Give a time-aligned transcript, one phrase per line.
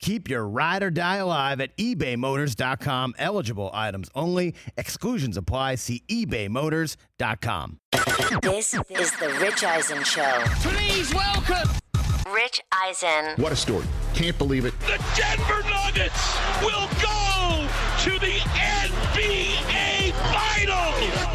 [0.00, 3.14] Keep your ride or die alive at ebaymotors.com.
[3.18, 4.54] Eligible items only.
[4.76, 5.76] Exclusions apply.
[5.76, 7.78] See ebaymotors.com.
[8.42, 10.42] This is the Rich Eisen Show.
[10.60, 11.68] Please welcome
[12.32, 13.34] Rich Eisen.
[13.42, 13.84] What a story.
[14.14, 14.78] Can't believe it.
[14.80, 17.68] the Denver Nuggets will go
[18.04, 19.35] to the NBA Finals.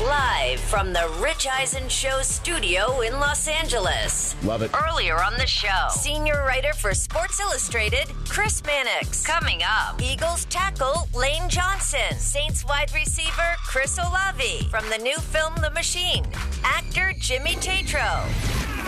[0.05, 4.35] Live from the Rich Eisen Show studio in Los Angeles.
[4.43, 4.71] Love it.
[4.73, 9.23] Earlier on the show, senior writer for Sports Illustrated, Chris Mannix.
[9.23, 14.67] Coming up, Eagles tackle Lane Johnson, Saints wide receiver Chris Olave.
[14.71, 16.25] From the new film The Machine,
[16.63, 18.25] actor Jimmy Tatro.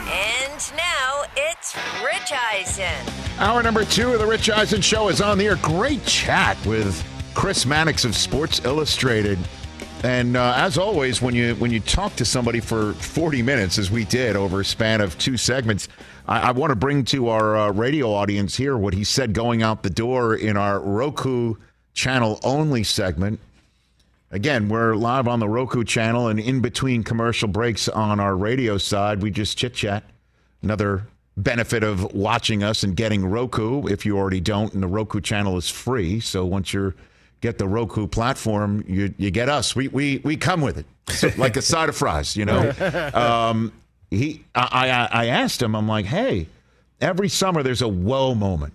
[0.09, 3.13] And now it's Rich Eisen.
[3.37, 5.57] Hour number two of the Rich Eisen Show is on the air.
[5.57, 7.05] Great chat with
[7.35, 9.37] Chris Mannix of Sports Illustrated.
[10.03, 13.89] And uh, as always, when you when you talk to somebody for 40 minutes, as
[13.89, 15.87] we did over a span of two segments,
[16.27, 19.63] I, I want to bring to our uh, radio audience here what he said going
[19.63, 21.55] out the door in our Roku
[21.93, 23.39] channel only segment.
[24.29, 28.77] Again, we're live on the Roku channel, and in between commercial breaks on our radio
[28.77, 30.03] side, we just chit chat.
[30.61, 31.07] Another
[31.37, 35.55] benefit of watching us and getting Roku, if you already don't, and the Roku channel
[35.55, 36.19] is free.
[36.19, 36.93] So once you
[37.43, 39.75] get the Roku platform, you you get us.
[39.75, 42.71] We we we come with it, so, like a side of fries, you know.
[43.13, 43.71] Um,
[44.09, 45.75] he, I, I I asked him.
[45.75, 46.47] I'm like, hey,
[47.01, 48.73] every summer there's a whoa moment.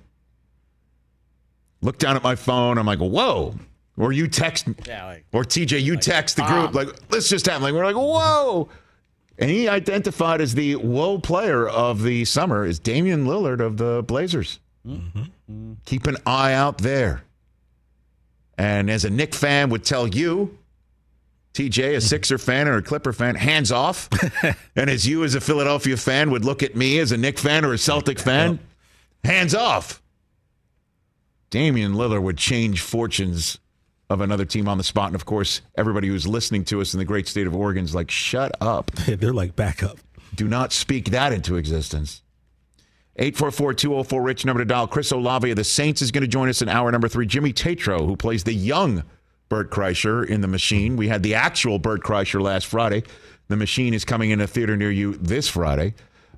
[1.80, 2.76] Look down at my phone.
[2.78, 3.54] I'm like, whoa.
[3.96, 7.62] Or you text, Yeah, like- or TJ, you text the group like, let's just have
[7.62, 8.68] like we're like, whoa.
[9.38, 14.02] And he identified as the whoa player of the summer is Damian Lillard of the
[14.02, 14.58] Blazers.
[14.86, 15.72] Mm-hmm.
[15.84, 17.22] Keep an eye out there.
[18.58, 20.58] And as a Knick fan would tell you,
[21.54, 22.00] TJ, a mm-hmm.
[22.00, 24.08] Sixer fan or a Clipper fan, hands off.
[24.76, 27.64] and as you, as a Philadelphia fan, would look at me as a Knick fan
[27.64, 28.58] or a Celtic fan,
[29.24, 30.02] hands off.
[31.50, 33.58] Damian Lillard would change fortunes
[34.10, 35.06] of another team on the spot.
[35.06, 37.94] And of course, everybody who's listening to us in the great state of Oregon is
[37.94, 38.90] like, shut up.
[39.06, 39.98] They're like back up.
[40.34, 42.22] Do not speak that into existence.
[43.18, 44.86] 844 Rich number to dial.
[44.86, 47.26] Chris Olave of the Saints is going to join us in hour number three.
[47.26, 49.02] Jimmy Tatro, who plays the young
[49.48, 50.96] Bert Kreischer in The Machine.
[50.96, 53.02] We had the actual Bert Kreischer last Friday.
[53.48, 55.94] The Machine is coming in a theater near you this Friday.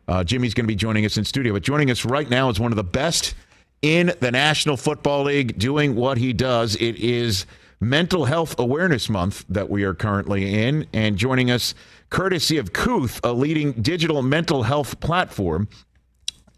[0.08, 1.52] Uh, Jimmy's going to be joining us in studio.
[1.52, 3.34] But joining us right now is one of the best
[3.82, 6.76] in the National Football League doing what he does.
[6.76, 7.46] It is
[7.80, 10.86] Mental Health Awareness Month that we are currently in.
[10.92, 11.74] And joining us,
[12.10, 15.69] courtesy of Kooth, a leading digital mental health platform.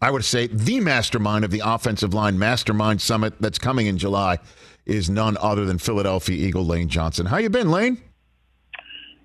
[0.03, 4.37] I would say the mastermind of the offensive line mastermind summit that's coming in July
[4.85, 7.25] is none other than Philadelphia Eagle Lane Johnson.
[7.25, 8.01] How you been, Lane?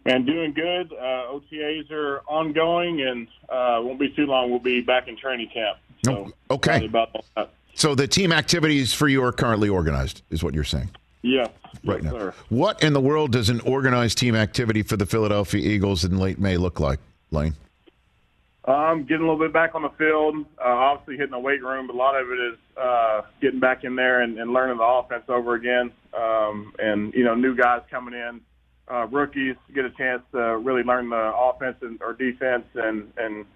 [0.07, 0.93] Man, doing good.
[0.93, 4.51] Uh, OTAs are ongoing, and uh, won't be too long.
[4.51, 5.79] We'll be back in training camp.
[6.05, 6.87] So Oh, okay.
[6.87, 7.51] About that.
[7.75, 10.91] So the team activities for you are currently organized, is what you're saying
[11.23, 11.49] Yeah.
[11.85, 12.11] right yes, now.
[12.19, 12.35] Sir.
[12.51, 16.39] What in the world does an organized team activity for the Philadelphia Eagles in late
[16.39, 17.01] May look like,
[17.33, 17.57] Lane?
[18.69, 20.45] Um, getting a little bit back on the field.
[20.59, 23.83] Uh, obviously hitting the weight room, but a lot of it is uh, getting back
[23.83, 25.91] in there and, and learning the offense over again.
[26.13, 28.43] Um, and you know, new guys coming in,
[28.87, 33.47] uh, rookies get a chance to really learn the offense and, or defense, and and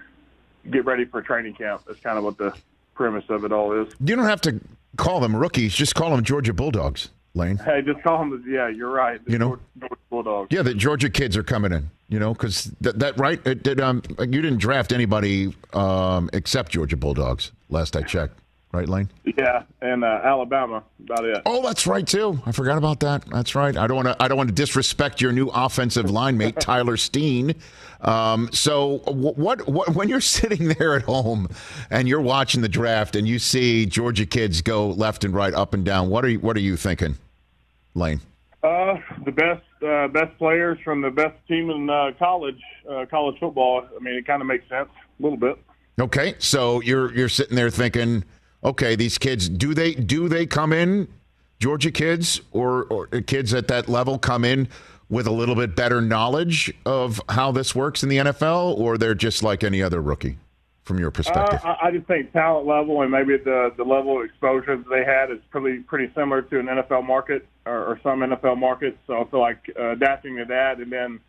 [0.71, 1.83] get ready for training camp.
[1.87, 2.57] That's kind of what the
[2.95, 3.93] premise of it all is.
[4.01, 4.61] You don't have to
[4.97, 7.57] call them rookies; just call them Georgia Bulldogs, Lane.
[7.59, 8.43] Hey, just call them.
[8.45, 9.25] The, yeah, you're right.
[9.25, 9.59] The You know?
[9.79, 10.49] Georgia- Bulldogs.
[10.51, 11.91] Yeah, the Georgia kids are coming in.
[12.09, 13.41] You know, because that, that right?
[13.47, 18.39] It did, um, you didn't draft anybody um, except Georgia Bulldogs last I checked,
[18.73, 19.09] right, Lane?
[19.25, 20.83] Yeah, and uh, Alabama.
[21.05, 21.43] About it.
[21.47, 22.41] Oh, that's right too.
[22.47, 23.25] I forgot about that.
[23.27, 23.77] That's right.
[23.77, 24.17] I don't want to.
[24.23, 27.55] I don't want to disrespect your new offensive line mate, Tyler Steen.
[28.01, 29.95] Um, so, wh- what, what?
[29.95, 31.49] When you're sitting there at home
[31.91, 35.75] and you're watching the draft and you see Georgia kids go left and right, up
[35.75, 37.17] and down, what are you, what are you thinking,
[37.95, 38.21] Lane?
[38.63, 43.39] Uh, the best uh, best players from the best team in uh, college uh, college
[43.41, 43.85] football.
[43.85, 44.89] I mean, it kind of makes sense
[45.19, 45.59] a little bit.
[46.01, 48.25] Okay, so you're you're sitting there thinking,
[48.65, 51.09] okay, these kids do they do they come in,
[51.59, 54.69] Georgia kids or, or kids at that level come in
[55.09, 59.15] with a little bit better knowledge of how this works in the NFL, or they're
[59.15, 60.39] just like any other rookie?
[60.85, 61.61] from your Uh, perspective?
[61.65, 65.05] I, I just think talent level and maybe the the level of exposure that they
[65.05, 68.99] had is pretty pretty similar to an NFL market or, or some NFL markets.
[69.07, 71.21] So I feel like uh, adapting to that, and then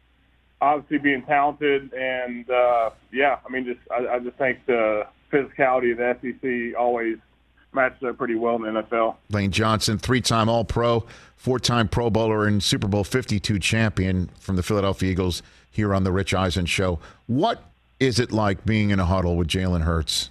[0.60, 5.92] obviously being talented, and uh, yeah, I mean, just I, I just think the physicality
[5.92, 7.18] of the SEC always
[7.74, 9.16] matches up pretty well in the NFL.
[9.30, 15.12] Lane Johnson, three-time All-Pro, four-time Pro Bowler, and Super Bowl 52 champion from the Philadelphia
[15.12, 15.42] Eagles
[15.72, 17.00] here on the Rich Eisen Show.
[17.28, 17.64] What
[18.00, 20.30] is it like being in a huddle with Jalen Hurts?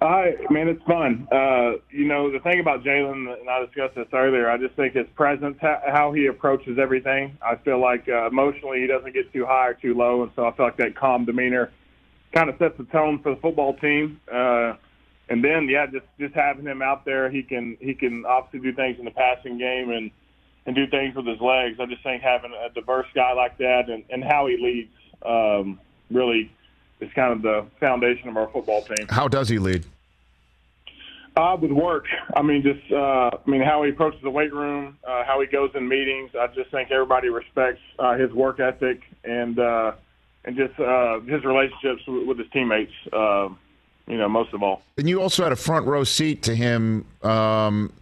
[0.00, 1.26] I man, it's fun.
[1.32, 4.50] Uh, you know, the thing about Jalen, and I discussed this earlier.
[4.50, 7.38] I just think his presence, how, how he approaches everything.
[7.40, 10.44] I feel like uh, emotionally he doesn't get too high or too low, and so
[10.44, 11.72] I feel like that calm demeanor
[12.32, 14.20] kind of sets the tone for the football team.
[14.32, 14.74] Uh,
[15.28, 18.76] and then, yeah, just just having him out there, he can he can obviously do
[18.76, 20.10] things in the passing game and
[20.66, 21.78] and do things with his legs.
[21.80, 24.90] I just think having a diverse guy like that and, and how he leads
[25.24, 25.80] um,
[26.10, 26.50] really
[27.00, 29.06] is kind of the foundation of our football team.
[29.08, 29.84] How does he lead?
[31.36, 34.96] Uh, with work, I mean, just uh, I mean how he approaches the weight room,
[35.06, 36.30] uh, how he goes in meetings.
[36.38, 39.92] I just think everybody respects uh, his work ethic and uh,
[40.46, 42.92] and just uh, his relationships with, with his teammates.
[43.12, 43.48] Uh,
[44.08, 44.82] you know, most of all.
[44.98, 47.92] And you also had a front row seat to him um,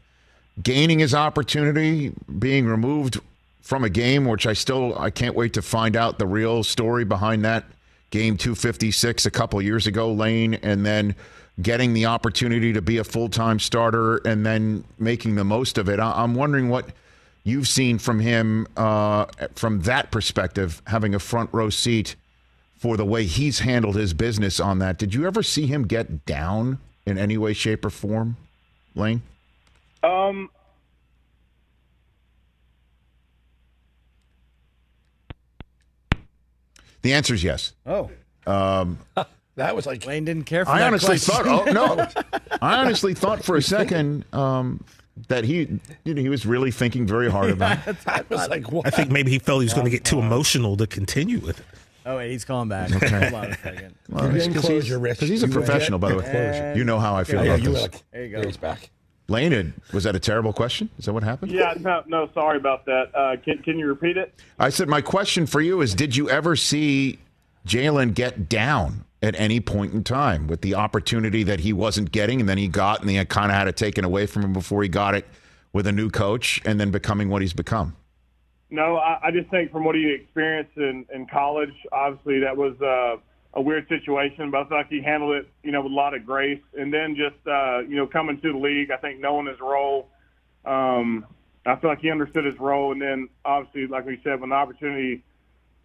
[0.62, 3.19] gaining his opportunity, being removed
[3.62, 7.05] from a game, which I still I can't wait to find out the real story
[7.05, 7.64] behind that
[8.11, 11.17] game 256 a couple years ago, Lane, and then
[11.62, 15.88] getting the opportunity to be a full time starter and then making the most of
[15.88, 15.99] it.
[15.99, 16.91] I- I'm wondering what
[17.44, 19.25] you've seen from him uh,
[19.55, 22.17] from that perspective, having a front row seat
[22.84, 24.98] for the way he's handled his business on that.
[24.98, 26.76] Did you ever see him get down
[27.06, 28.36] in any way, shape, or form,
[28.94, 29.22] Lane?
[30.02, 30.50] Um,
[37.00, 37.72] The answer is yes.
[37.86, 38.10] Oh,
[39.56, 41.44] That was like Lane didn't care for I that honestly question.
[41.44, 42.08] thought, oh no,
[42.60, 44.84] I honestly thought for a second um,
[45.28, 47.86] that he, you know, he was really thinking very hard about.
[47.86, 47.96] it.
[48.06, 48.86] I was like, what?
[48.86, 51.60] I think maybe he felt he was going to get too emotional to continue with
[51.60, 51.66] it.
[52.06, 52.93] Oh wait, he's calling back.
[52.95, 53.09] Okay.
[53.09, 53.95] Hold on a second.
[54.09, 55.17] You're getting closure, Rich.
[55.19, 56.23] Because he's a You will professional, by the way.
[56.23, 56.75] closure.
[56.77, 57.83] You know how I feel Yeah, about you this.
[57.83, 58.43] like, There you go.
[58.47, 58.91] he's back.
[59.29, 60.91] Lane, had- was that a terrible question?
[60.99, 61.51] Is that what happened?
[61.51, 63.05] yeah, no, no, sorry about that.
[63.15, 64.35] Uh, can can you repeat it?
[64.59, 67.19] I said my question for you is: Did you ever see
[67.67, 72.39] Jalen get down at any point in time with the opportunity that he wasn't getting,
[72.41, 74.83] and then he got, and he kind of had it taken away from him before
[74.83, 75.27] he got it
[75.73, 77.97] with a new coach, and then becoming what he's become?
[78.70, 82.75] No, I, I just think from what he experienced in, in college, obviously that was
[82.81, 83.16] uh,
[83.55, 86.26] a weird situation, but I like he handled it, you know, with a lot of
[86.26, 86.62] grace.
[86.76, 90.08] And then just, uh, you know, coming to the league, I think knowing his role,
[90.64, 91.26] um,
[91.66, 92.93] I feel like he understood his role.
[92.93, 95.22] And then obviously, like we said, when the opportunity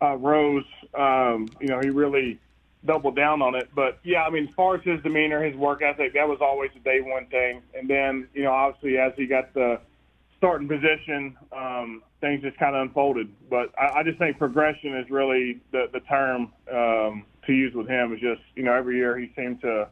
[0.01, 0.65] uh, rose,
[0.97, 2.39] um, you know, he really
[2.85, 3.69] doubled down on it.
[3.75, 6.71] But yeah, I mean, as far as his demeanor, his work ethic, that was always
[6.75, 7.61] a day one thing.
[7.75, 9.79] And then, you know, obviously as he got the
[10.37, 13.29] starting position, um, things just kind of unfolded.
[13.49, 17.87] But I, I just think progression is really the, the term um, to use with
[17.87, 18.13] him.
[18.13, 19.87] Is just you know every year he seemed to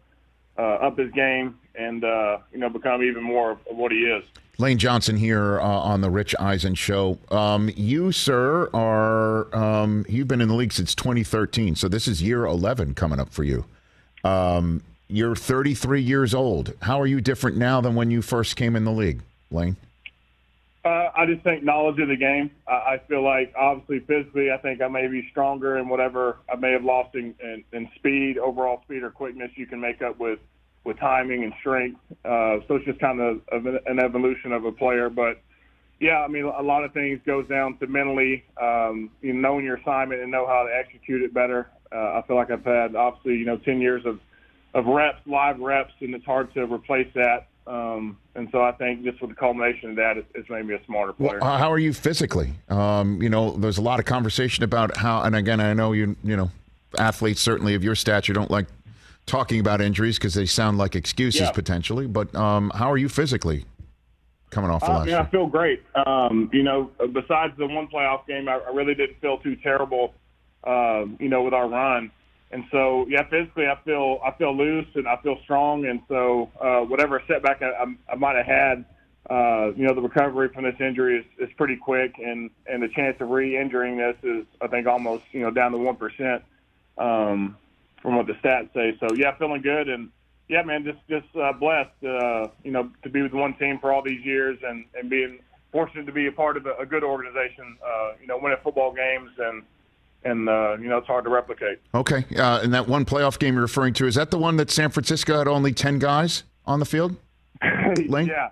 [0.58, 4.24] uh, up his game and uh, you know become even more of what he is.
[4.60, 7.20] Lane Johnson here uh, on the Rich Eisen Show.
[7.30, 12.24] Um, you, sir, are um, you've been in the league since 2013, so this is
[12.24, 13.66] year 11 coming up for you.
[14.24, 16.74] Um, you're 33 years old.
[16.82, 19.22] How are you different now than when you first came in the league,
[19.52, 19.78] Lane?
[20.88, 22.50] Uh, I just think knowledge of the game.
[22.66, 26.56] I, I feel like obviously physically, I think I may be stronger in whatever I
[26.56, 29.52] may have lost in, in, in speed, overall speed or quickness.
[29.56, 30.40] You can make up with
[30.86, 32.00] with timing and strength.
[32.24, 35.10] Uh, so it's just kind of, of an evolution of a player.
[35.10, 35.42] But
[36.00, 39.66] yeah, I mean, a lot of things goes down to mentally, um, you know, knowing
[39.66, 41.70] your assignment and know how to execute it better.
[41.94, 44.22] Uh, I feel like I've had obviously you know ten years of
[44.74, 47.48] of reps, live reps, and it's hard to replace that.
[47.68, 50.74] Um, and so I think just with the culmination of that, it's, it's made me
[50.76, 51.40] a smarter player.
[51.42, 52.54] Well, uh, how are you physically?
[52.70, 56.16] Um, you know, there's a lot of conversation about how, and again, I know you,
[56.24, 56.50] you know,
[56.98, 58.68] athletes certainly of your stature don't like
[59.26, 61.52] talking about injuries because they sound like excuses Yeah.
[61.52, 62.08] potentially.
[62.08, 63.66] But um, how are you physically
[64.50, 65.84] coming off the I last mean, I feel great.
[66.06, 70.14] Um, you know, besides the one playoff game, I, I really didn't feel too terrible.
[70.64, 72.12] Um, you know, with our run,
[72.52, 76.50] and so yeah, physically, I feel I feel loose and I feel strong, and so
[76.62, 78.86] uh, whatever setback I, I, might have had,
[79.30, 82.88] uh, you know, the recovery from this injury is, is pretty quick, and and the
[82.88, 86.42] chance of re-injuring this is, I think, almost you know down to one percent
[86.98, 87.58] um,
[88.02, 88.98] from what the stats say.
[89.00, 90.10] So yeah, feeling good and.
[90.50, 93.92] Yeah, man, just just uh, blessed, uh, you know, to be with one team for
[93.92, 95.40] all these years, and and being
[95.74, 97.78] fortunate to be a part of a, a good organization.
[97.86, 99.64] Uh, you know, winning football games and
[100.30, 101.80] and uh, you know it's hard to replicate.
[101.94, 104.70] Okay, uh, and that one playoff game you're referring to is that the one that
[104.72, 107.16] San Francisco had only ten guys on the field?
[108.08, 108.28] Lane?
[108.28, 108.50] yeah,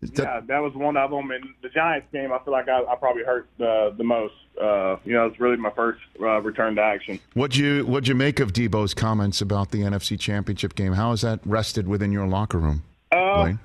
[0.00, 1.30] That- yeah, that was one of them.
[1.30, 4.34] And the Giants game, I feel like I, I probably hurt uh, the most.
[4.60, 7.20] Uh, you know, it's really my first uh, return to action.
[7.34, 10.94] What'd you What'd you make of Deebo's comments about the NFC Championship game?
[10.94, 12.82] How is that rested within your locker room?
[13.12, 13.58] Uh, Lane?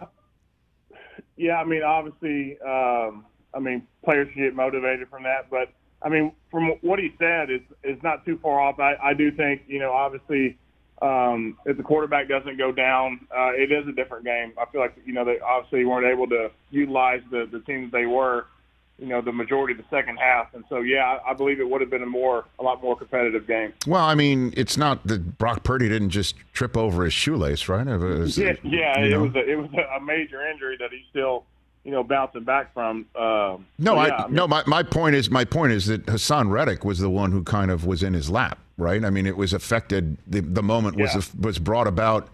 [1.35, 5.49] Yeah, I mean, obviously, um, I mean, players should get motivated from that.
[5.49, 5.69] But
[6.03, 8.79] I mean, from what he said, is is not too far off.
[8.79, 10.57] I, I do think, you know, obviously,
[11.01, 14.53] um, if the quarterback doesn't go down, uh, it is a different game.
[14.59, 18.05] I feel like, you know, they obviously weren't able to utilize the the teams they
[18.05, 18.45] were,
[18.99, 20.53] you know, the majority of the second half.
[20.53, 22.95] And so, yeah, I, I believe it would have been a more a lot more
[22.97, 23.73] competitive game.
[23.87, 27.87] Well, I mean, it's not that Brock Purdy didn't just trip over his shoelace, right?
[27.87, 29.23] It was- Yeah, yeah, it know?
[29.23, 31.45] was a, it was a major injury that he's still,
[31.83, 33.05] you know, bouncing back from.
[33.15, 34.47] Um, No, so, I, yeah, mean, no.
[34.47, 37.71] My, my point is my point is that Haason Reddick was the one who kind
[37.71, 39.03] of was in his lap, right?
[39.03, 40.17] I mean, it was affected.
[40.27, 41.21] The the moment was Yeah.
[41.41, 42.29] was brought about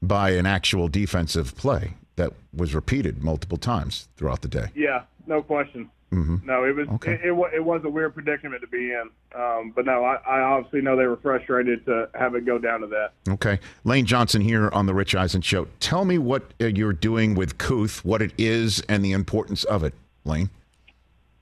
[0.00, 4.66] by an actual defensive play that was repeated multiple times throughout the day.
[4.74, 5.90] Yeah, no question.
[6.12, 7.12] No, it was Okay.
[7.14, 9.08] it, it, it was a weird predicament to be in.
[9.34, 12.80] Um, but no, I, I obviously know they were frustrated to have it go down
[12.82, 13.12] to that.
[13.32, 15.68] Okay, Lane Johnson here on the Rich Eisen Show.
[15.80, 19.82] Tell me what uh, you're doing with Kooth, what it is, and the importance of
[19.84, 19.94] it,
[20.26, 20.50] Lane.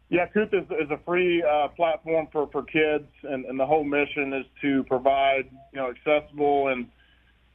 [0.08, 3.84] Yeah, Kooth is, is a free uh, platform for, for kids, and, and the whole
[3.84, 6.86] mission is to provide you know accessible and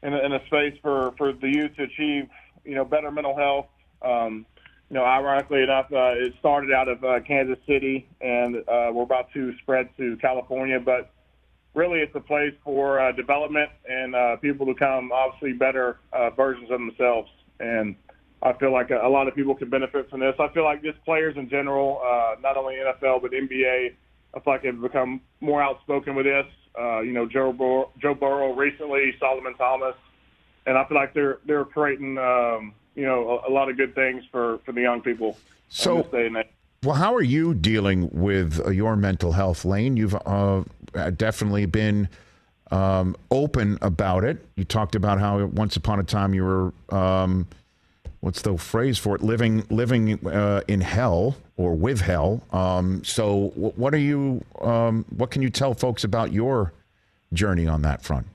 [0.04, 2.28] and, a- and a space for, for the youth to achieve
[2.66, 3.68] you know better mental health.
[4.02, 4.46] Um,
[4.90, 9.04] you know, ironically enough, uh, it started out of uh, Kansas City, and uh, we're
[9.04, 10.80] about to spread to California.
[10.80, 11.12] But
[11.74, 16.30] really, it's a place for uh, development and uh, people to become obviously better uh,
[16.32, 17.30] versions of themselves.
[17.60, 17.96] And
[18.44, 20.36] I feel like a, a lot of people can benefit from this.
[20.40, 23.96] I feel like just players in general, uh, not only NFL but NBA,
[24.36, 26.46] I feel like have become more outspoken with this.
[26.80, 29.96] Uh, you know, Joe Bur- Joe Burrow recently, Solomon Thomas,
[30.66, 33.96] and I feel like they're they're creating um, you know a, a lot of good
[33.96, 35.38] things for for the young people.
[35.70, 36.48] So- in this day and age.
[36.84, 39.98] Well, how are you dealing with uh, your mental health, Lane?
[39.98, 40.62] You've uh,
[41.18, 42.08] definitely been
[42.70, 44.46] um, open about it.
[44.56, 47.48] You talked about how once upon a time you were, um,
[48.20, 52.44] what's the phrase for it, living living uh, in hell or with hell.
[52.52, 54.44] Um, so, what are you?
[54.62, 56.72] Um, what can you tell folks about your
[57.34, 58.28] journey on that front?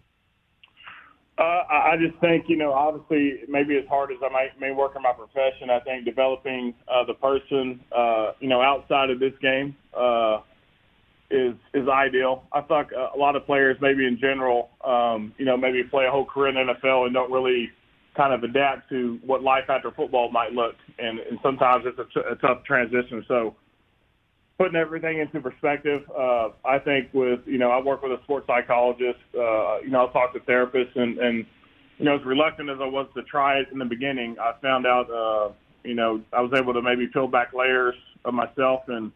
[1.40, 4.92] Uh, I just think, you know, obviously, maybe as hard as I might may work
[4.94, 9.32] in my profession, I think developing uh, the person, uh, you know, outside of this
[9.40, 10.40] game uh,
[11.30, 12.42] is is ideal.
[12.52, 16.10] I think a lot of players, maybe in general, um, you know, maybe play a
[16.10, 17.70] whole career in the NFL and don't really
[18.14, 22.04] kind of adapt to what life after football might look, and, and sometimes it's a,
[22.04, 23.24] t- a tough transition.
[23.26, 23.54] So
[24.60, 28.46] putting everything into perspective, uh, I think with you know I work with a sports
[28.46, 29.18] psychologist.
[29.34, 31.46] Uh, you know, I talk to therapists, and and
[31.96, 34.86] you know as reluctant as I was to try it in the beginning, I found
[34.86, 35.52] out uh,
[35.82, 37.94] you know I was able to maybe peel back layers
[38.26, 39.12] of myself and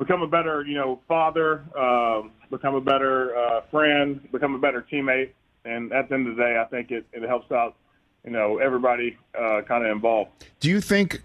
[0.00, 4.84] become a better you know father, um, become a better uh, friend, become a better
[4.92, 5.30] teammate,
[5.64, 7.76] and at the end of the day, I think it, it helps out
[8.24, 10.44] you know everybody uh, kind of involved.
[10.58, 11.22] Do you think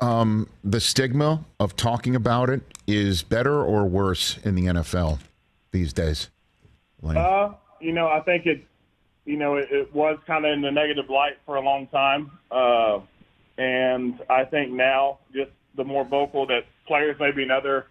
[0.00, 5.18] um, the stigma of talking about it is better or worse in the NFL
[5.72, 6.30] these days?
[7.02, 7.16] Lane?
[7.16, 8.64] Uh, you know, I think it,
[9.24, 12.30] you know, it, it was kind of in the negative light for a long time.
[12.50, 13.00] Uh,
[13.58, 17.86] and I think now, just the more vocal that players maybe in other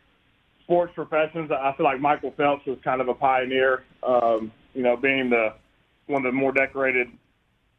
[0.63, 4.97] sports professions, I feel like Michael Phelps was kind of a pioneer, um, you know,
[4.97, 5.53] being the
[6.07, 7.07] one of the more decorated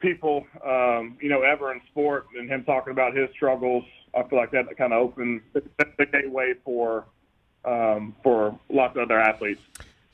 [0.00, 3.84] people, um, you know, ever in sport and him talking about his struggles.
[4.16, 5.62] I feel like that kind of opens the,
[5.98, 7.04] the gateway for,
[7.64, 9.60] um, for lots of other athletes.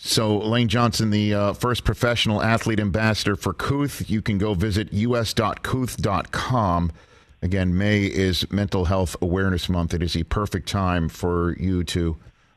[0.05, 4.11] So, Lane Johnson, the uh, first professional athlete ambassador for Kooth.
[4.11, 6.93] You can go visit us.kooth.com.
[7.41, 9.95] Again, May is Mental Health Awareness Month.
[9.95, 12.17] It is a perfect time for you to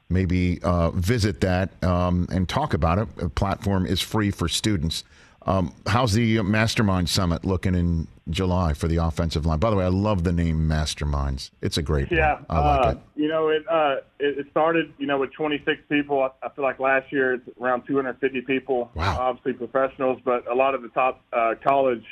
[0.10, 3.16] maybe uh, visit that um, and talk about it.
[3.16, 5.04] The platform is free for students.
[5.46, 9.60] Um, how's the Mastermind Summit looking in July for the offensive line?
[9.60, 11.52] By the way, I love the name Masterminds.
[11.62, 12.20] It's a great name.
[12.20, 12.46] Yeah, one.
[12.50, 12.98] I like uh, it.
[13.16, 16.22] You know, it, uh, it it started you know with 26 people.
[16.24, 18.90] I, I feel like last year it's around 250 people.
[18.96, 19.18] Wow.
[19.20, 22.04] Obviously professionals, but a lot of the top uh, college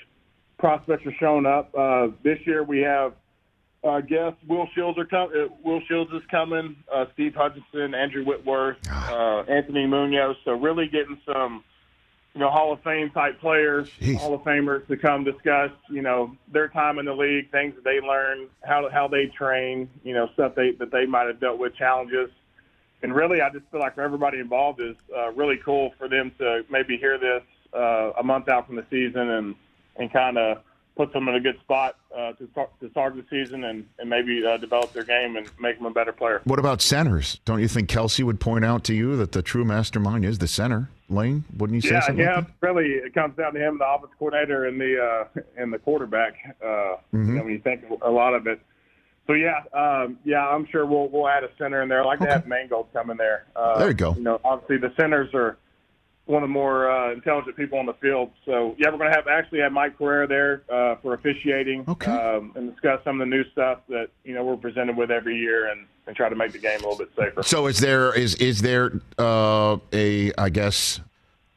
[0.59, 1.73] prospects are showing up.
[1.75, 3.13] Uh, this year we have
[3.83, 4.37] uh, guests.
[4.47, 6.75] Will Shields are com- uh, Will Shields is coming.
[6.93, 9.39] Uh, Steve Hutchinson, Andrew Whitworth, Ah.
[9.39, 10.35] uh, Anthony Munoz.
[10.45, 11.63] So really getting some
[12.33, 14.17] you know, Hall of Fame type players, Jeez.
[14.17, 17.83] Hall of Famers to come discuss, you know, their time in the league, things that
[17.83, 21.59] they learned, how how they train, you know, stuff they that they might have dealt
[21.59, 22.29] with, challenges,
[23.03, 26.31] and really, I just feel like for everybody involved is uh, really cool for them
[26.39, 29.55] to maybe hear this uh, a month out from the season and
[29.97, 30.59] and kind of
[30.95, 34.09] puts them in a good spot uh, to start to start the season and, and
[34.09, 36.41] maybe uh, develop their game and make them a better player.
[36.45, 37.39] What about centers?
[37.43, 40.47] Don't you think Kelce would point out to you that the true mastermind is the
[40.47, 40.89] center?
[41.13, 42.25] Lane, wouldn't you say yeah, something?
[42.25, 45.71] Yeah, like really, it comes down to him, the offense coordinator, and the uh, and
[45.73, 46.33] the quarterback.
[46.63, 47.27] Uh, Mm-hmm.
[47.29, 48.59] you know, when you think a lot of it.
[49.27, 52.01] So yeah, um, yeah, I'm sure we'll we'll add a center in there.
[52.01, 53.45] I like to have Mangold come in there.
[53.55, 54.13] Uh, There you go.
[54.15, 55.57] You know, obviously the centers are
[56.25, 58.31] one of the more uh, intelligent people on the field.
[58.45, 62.11] So yeah, we're going to have actually have Mike Pereira there uh, for officiating Okay.
[62.11, 65.37] um, and discuss some of the new stuff that you know we're presented with every
[65.37, 67.43] year and, and try to make the game a little bit safer.
[67.43, 71.01] So is there is is there uh, a I guess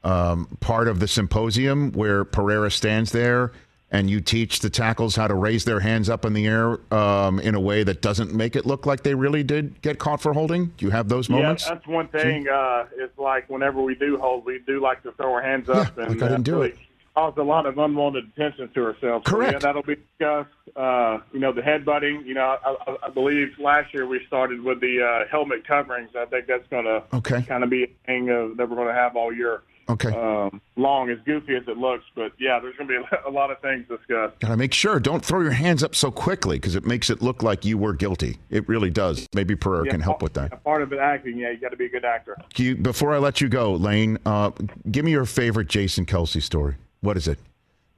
[0.02, 3.52] um, part of the symposium where Pereira stands there
[3.90, 7.38] and you teach the tackles how to raise their hands up in the air um,
[7.38, 10.32] in a way that doesn't make it look like they really did get caught for
[10.32, 10.66] holding?
[10.76, 11.66] Do you have those moments?
[11.66, 12.48] Yeah, that's one thing.
[12.48, 15.96] Uh, it's like whenever we do hold, we do like to throw our hands up
[15.96, 16.76] Yeah, and like I didn't uh, do it.
[17.14, 19.24] cause a lot of unwanted attention to ourselves.
[19.24, 19.52] So, Correct.
[19.52, 20.50] yeah, that'll be discussed.
[20.74, 22.26] Uh, you know, the headbutting.
[22.26, 26.10] You know, I, I, I believe last year we started with the uh, helmet coverings.
[26.18, 27.40] I think that's going to Okay.
[27.42, 29.62] kind of be a thing that we're going to have all year.
[29.88, 30.10] Okay.
[30.10, 33.50] Um, long, as goofy as it looks, but yeah, there's going to be a lot
[33.50, 34.40] of things discussed.
[34.40, 34.98] Gotta make sure.
[34.98, 37.92] Don't throw your hands up so quickly because it makes it look like you were
[37.92, 38.38] guilty.
[38.50, 39.28] It really does.
[39.34, 40.64] Maybe Pereira Yeah, can help with that.
[40.64, 42.36] Part of it acting, yeah, you got to be a good actor.
[42.56, 44.50] You, before I let you go, Lane, uh,
[44.90, 46.74] give me your favorite Jason Kelce story.
[47.00, 47.38] What is it?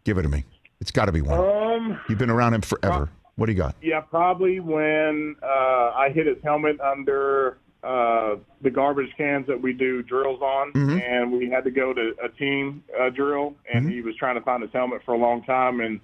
[0.05, 0.45] Give it to me.
[0.81, 1.39] It's got to be one.
[1.39, 3.11] Um, You've been around him forever.
[3.37, 3.77] What do you got?
[3.81, 5.47] Yeah, probably when uh,
[5.95, 10.99] I hit his helmet under uh, the garbage cans that we do drills on, Mm-hmm.
[10.99, 14.41] and we had to go to a team uh, drill, and he was trying to
[14.43, 16.01] find his helmet for a long time, and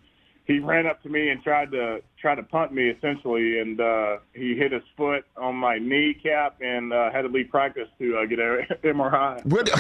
[0.47, 4.19] he ran up to me and tried to try to punt me essentially, and uh,
[4.35, 8.27] he hit his foot on my kneecap and uh, had to leave practice to uh,
[8.27, 9.45] get a MRI.
[9.47, 9.69] What?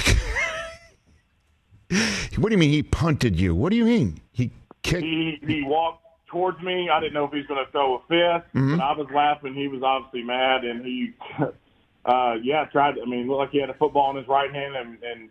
[2.38, 3.54] what do you mean he punted you?
[3.54, 4.50] What do you mean he
[4.82, 5.02] kicked?
[5.04, 6.88] he he walked towards me.
[6.90, 8.76] I didn't know if he was going to throw a fist, Mm-hmm.
[8.76, 9.54] but I was laughing.
[9.54, 11.12] He was obviously mad, and he,
[12.04, 12.98] uh, yeah, tried.
[13.00, 15.28] I mean, looked like he had a football in his right hand, and, and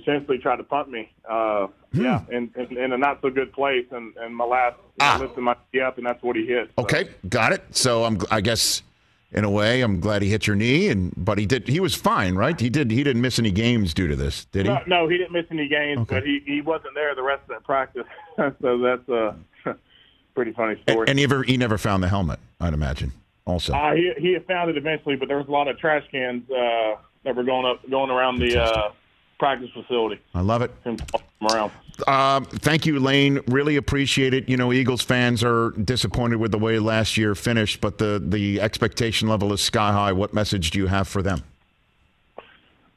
[0.00, 1.10] essentially tried to punt me.
[1.28, 5.18] Uh, Yeah, in, in, in a not so good place, and, and my last Ah.
[5.20, 6.70] lifted my knee up, and that's what he hit.
[6.76, 6.82] So.
[6.84, 7.62] Okay, got it.
[7.76, 8.82] So I'm, I guess,
[9.32, 11.66] in a way, I'm glad he hit your knee, and but he did.
[11.68, 12.58] He was fine, right?
[12.58, 12.90] He did.
[12.90, 14.72] He didn't miss any games due to this, did he?
[14.72, 16.14] No, no, he didn't miss any games, Okay.
[16.14, 18.04] but he, he wasn't there the rest of that practice.
[18.36, 19.36] so that's a
[20.34, 21.06] pretty funny story.
[21.08, 22.38] and he never, he never found the helmet.
[22.60, 23.12] I'd imagine.
[23.46, 26.04] Also, Uh, he he had found it eventually, but there was a lot of trash
[26.10, 28.92] cans uh, that were going up, going around the uh,
[29.38, 30.20] practice facility.
[30.34, 30.70] I love it.
[30.82, 31.72] Him tossing them around.
[32.08, 33.40] Um, thank you, Lane.
[33.46, 34.48] Really appreciate it.
[34.48, 38.62] You know, Eagles fans are disappointed with the way last year finished, but the the
[38.62, 40.12] expectation level is sky high.
[40.12, 41.42] What message do you have for them?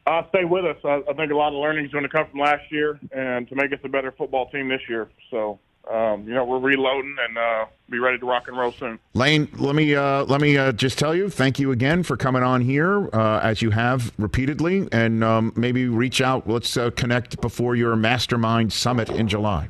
[0.06, 0.78] Uh, stay with us.
[0.86, 3.50] I, I think a lot of learning is going to come from last year, and
[3.50, 5.10] to make us a better football team this year.
[5.30, 5.60] So,
[5.92, 9.00] um, you know, we're reloading and uh, be ready to rock and roll soon.
[9.14, 12.44] Lane, let me uh, let me uh, just tell you, thank you again for coming
[12.44, 16.48] on here uh, as you have repeatedly, and um, maybe reach out.
[16.48, 19.70] Let's uh, connect before your Mastermind Summit in July.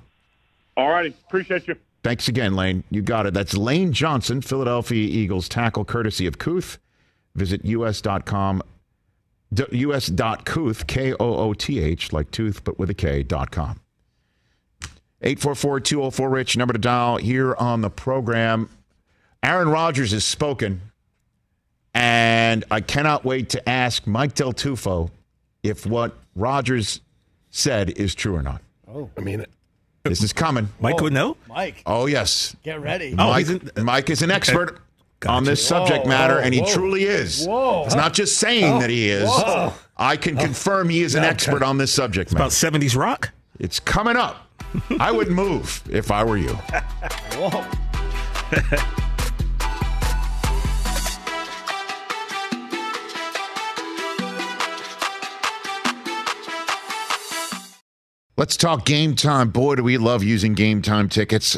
[0.75, 1.75] All righty, appreciate you.
[2.03, 2.83] Thanks again, Lane.
[2.89, 3.33] You got it.
[3.33, 6.77] That's Lane Johnson, Philadelphia Eagles tackle, courtesy of Kooth.
[7.35, 8.63] Visit us.com,
[9.51, 13.79] us.kooth, K O O T H, like tooth, but with a K, dot com.
[15.21, 18.69] 844 204 Rich, number to dial here on the program.
[19.41, 20.81] Aaron Rodgers has spoken,
[21.93, 25.09] and I cannot wait to ask Mike Del Tufo
[25.63, 27.01] if what Rodgers
[27.49, 28.61] said is true or not.
[28.87, 29.45] Oh, I mean,
[30.03, 30.69] This is coming.
[30.79, 31.35] Mike would know.
[31.49, 32.55] Mike, Oh, yes.
[32.63, 33.13] get ready.
[33.17, 34.79] Oh, Mike, he's in- Mike is an expert
[35.19, 35.33] Gotcha.
[35.33, 36.73] on this subject Whoa, matter, whoa, and he whoa.
[36.73, 37.45] truly is.
[37.45, 37.83] Whoa.
[37.85, 39.27] It's not just saying oh, that he is.
[39.27, 39.73] Whoa.
[39.97, 42.43] I can confirm he is an expert on this subject matter.
[42.43, 43.31] About 70s rock.
[43.59, 44.46] It's coming up.
[44.99, 46.53] I would move if I were you.
[47.33, 47.65] Whoa.
[58.37, 59.49] Let's talk game time.
[59.49, 61.57] Boy, do we love using game time tickets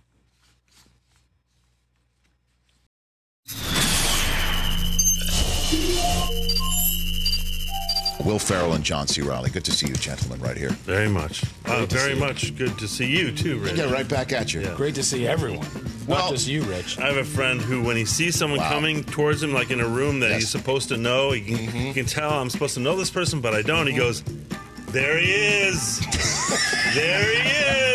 [8.25, 9.21] Will Ferrell and John C.
[9.21, 9.49] Reilly.
[9.49, 10.69] Good to see you, gentlemen, right here.
[10.69, 11.43] Very much.
[11.65, 13.75] Uh, very much good to see you too, Rich.
[13.77, 14.61] Yeah, right back at you.
[14.75, 15.67] Great to see everyone.
[16.07, 16.99] Well- Not just you, Rich.
[16.99, 18.69] I have a friend who, when he sees someone Wow.
[18.69, 20.41] coming towards him, like in a room that Yes.
[20.41, 23.41] he's supposed to know, he can, he can tell I'm supposed to know this person,
[23.41, 23.87] but I don't.
[23.87, 24.23] He goes,
[24.89, 25.99] "There he is,
[26.95, 27.49] there he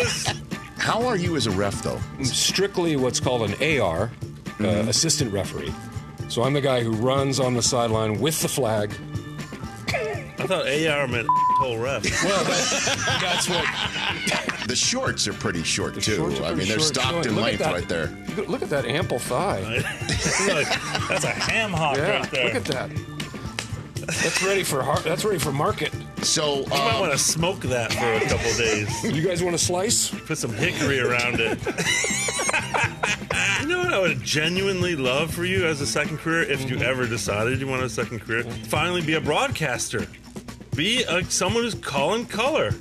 [0.05, 0.33] is."
[0.77, 1.99] How are you as a ref, though?
[2.23, 4.11] Strictly what's called an AR,
[4.61, 5.73] uh, assistant referee.
[6.29, 8.91] So I'm the guy who runs on the sideline with the flag.
[10.47, 11.27] I thought AR meant
[11.59, 12.03] whole ref.
[12.23, 14.67] Well, that, that's what.
[14.67, 16.15] The shorts are pretty short, the too.
[16.15, 18.07] shorts are I mean, they're short, stocked in length that- right there.
[18.37, 19.61] Look- Look at that ample thigh.
[19.61, 19.85] Like,
[21.09, 22.45] that's a ham hock Yeah, right there.
[22.45, 22.89] look at that.
[24.07, 25.93] That's ready for har- that's ready for market.
[26.23, 29.03] So, You might um, want to smoke that for a couple days.
[29.15, 30.09] You guys want a slice?
[30.09, 31.59] Put some hickory around it.
[33.61, 36.77] you know what I would genuinely love for you as a second career if Mm-hmm.
[36.79, 38.43] you ever decided you wanted a second career?
[38.43, 40.07] Finally be a broadcaster.
[40.75, 42.71] Be a, someone who's calling color.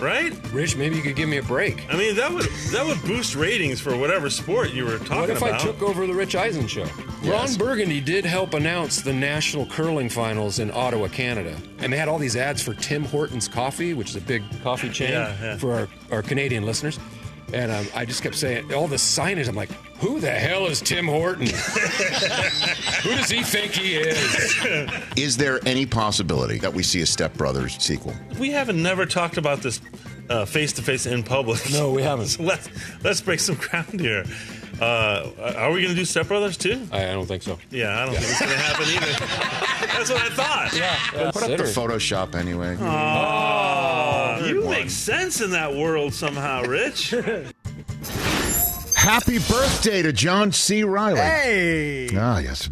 [0.00, 0.32] Right?
[0.52, 1.84] Rich, maybe you could give me a break.
[1.92, 5.20] I mean that would that would boost ratings for whatever sport you were talking about.
[5.20, 5.60] What if about.
[5.60, 6.86] I took over the Rich Eisen show?
[7.22, 7.58] Yes.
[7.58, 11.56] Ron Burgundy did help announce the national curling finals in Ottawa, Canada.
[11.78, 14.88] And they had all these ads for Tim Hortons Coffee, which is a big coffee
[14.90, 15.56] chain Yeah, yeah.
[15.56, 16.98] for our, our Canadian listeners.
[17.52, 20.80] And um, I just kept saying, all the signage, I'm like, who the hell is
[20.80, 21.46] Tim Horton?
[23.02, 24.98] who does he think he is?
[25.16, 28.14] is there any possibility that we see a Step Brothers sequel?
[28.38, 29.80] we haven't never talked about this
[30.46, 31.60] face to face in public.
[31.72, 32.26] No, we haven't.
[32.26, 32.68] So let's
[33.02, 34.24] let's break some ground here.
[34.80, 36.86] Uh, are we going to do Step Brothers too?
[36.92, 37.58] I, I don't think so.
[37.70, 39.86] Yeah, I don't think it's going to happen either.
[39.98, 40.72] That's what I thought.
[40.76, 42.76] Yeah, Put up the Photoshop anyway.
[42.80, 47.12] Oh, you make sense in that world somehow, Rich.
[48.98, 50.82] Happy birthday to John C.
[50.82, 51.20] Reilly.
[51.20, 52.08] Hey.
[52.16, 52.68] Ah, yes.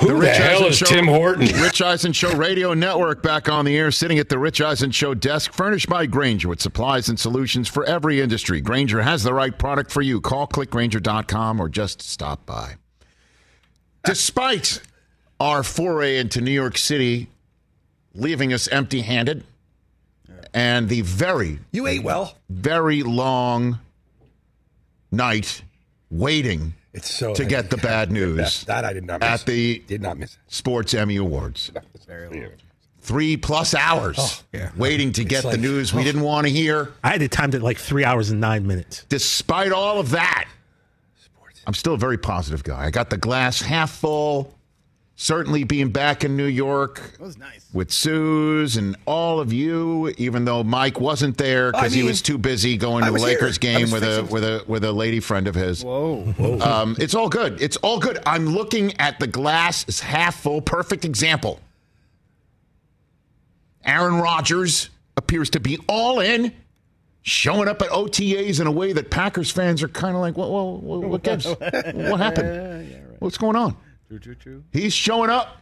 [0.00, 1.46] Who the, hell Eisen is Show- Tim Horton?
[1.62, 5.14] Rich Eisen Show Radio Network back on the air, sitting at the Rich Eisen Show
[5.14, 8.60] desk, furnished by Grainger with supplies and solutions for every industry.
[8.60, 10.20] Grainger has the right product for you.
[10.20, 12.74] Call clickgrainger.com or just stop by.
[14.04, 14.80] Despite
[15.40, 17.28] our foray into New York City
[18.14, 19.44] leaving us empty handed
[20.52, 22.34] and the very, You ate well.
[22.50, 23.78] very long
[25.12, 25.62] night
[26.10, 29.28] waiting It's so to get the bad news that, that I did not miss.
[29.28, 30.38] at the did not miss.
[30.48, 31.70] Sports Emmy Awards.
[32.06, 32.60] it.
[33.00, 34.70] Three plus hours oh, yeah.
[34.76, 36.04] waiting to get the like- news we oh.
[36.04, 36.92] didn't want to hear.
[37.02, 39.04] I had it timed at like three hours and nine minutes.
[39.08, 40.48] Despite all of that,
[41.66, 42.86] I'm still a very positive guy.
[42.86, 44.54] I got the glass half full.
[45.20, 47.66] Certainly being back in New York was nice.
[47.72, 52.22] with Suze and all of you, even though Mike wasn't there because I he was
[52.22, 53.32] too busy going to the was here.
[53.32, 55.82] Lakers game with a with a with a lady friend of his.
[55.82, 56.60] Whoa.
[56.62, 57.60] Um, it's all good.
[57.60, 58.20] It's all good.
[58.26, 60.60] I'm looking at the glass as half full.
[60.60, 61.58] Perfect example.
[63.84, 66.54] Aaron Rodgers appears to be all in,
[67.22, 70.78] showing up at OTAs in a way that Packers fans are kind of like, well,
[70.78, 71.44] well, what gives?
[71.44, 73.04] what happened?
[73.18, 73.76] What's going on?
[74.72, 75.58] He's showing up.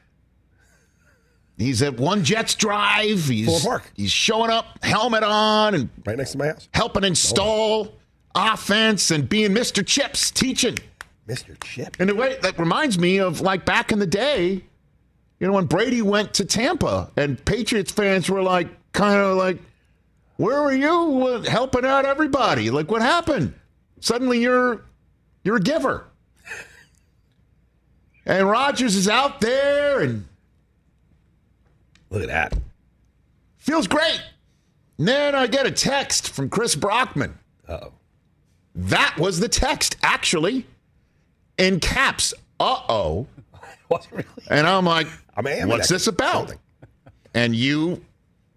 [1.59, 3.25] He's at one Jets drive.
[3.25, 3.91] He's Park.
[3.95, 6.69] he's showing up, helmet on, and Right next to my house.
[6.75, 7.95] helping install
[8.35, 9.85] offense and being Mr.
[9.85, 10.77] Chips, teaching.
[11.27, 11.57] Mr.
[11.65, 11.99] Chip.
[11.99, 14.63] In a way that reminds me of like back in the day,
[15.41, 19.59] you know, when Brady went to Tampa and Patriots fans were like, kind of like,
[20.37, 22.71] Where were you helping out everybody?
[22.71, 23.55] Like, what happened?
[24.01, 24.85] Suddenly, you're
[25.43, 26.05] you're a giver.
[28.27, 30.27] And Rodgers is out there and
[32.11, 32.55] Look at that.
[33.57, 34.21] feels great.
[34.99, 37.39] And then I get a text from Chris Brockman.
[37.69, 37.93] Uh-oh.
[38.75, 40.67] That was the text, actually,
[41.59, 42.33] in caps.
[42.61, 43.27] Uh oh.
[44.11, 44.25] Really?
[44.51, 46.49] And I'm like, I'm what's this about?
[46.49, 46.59] something.
[47.35, 48.05] And you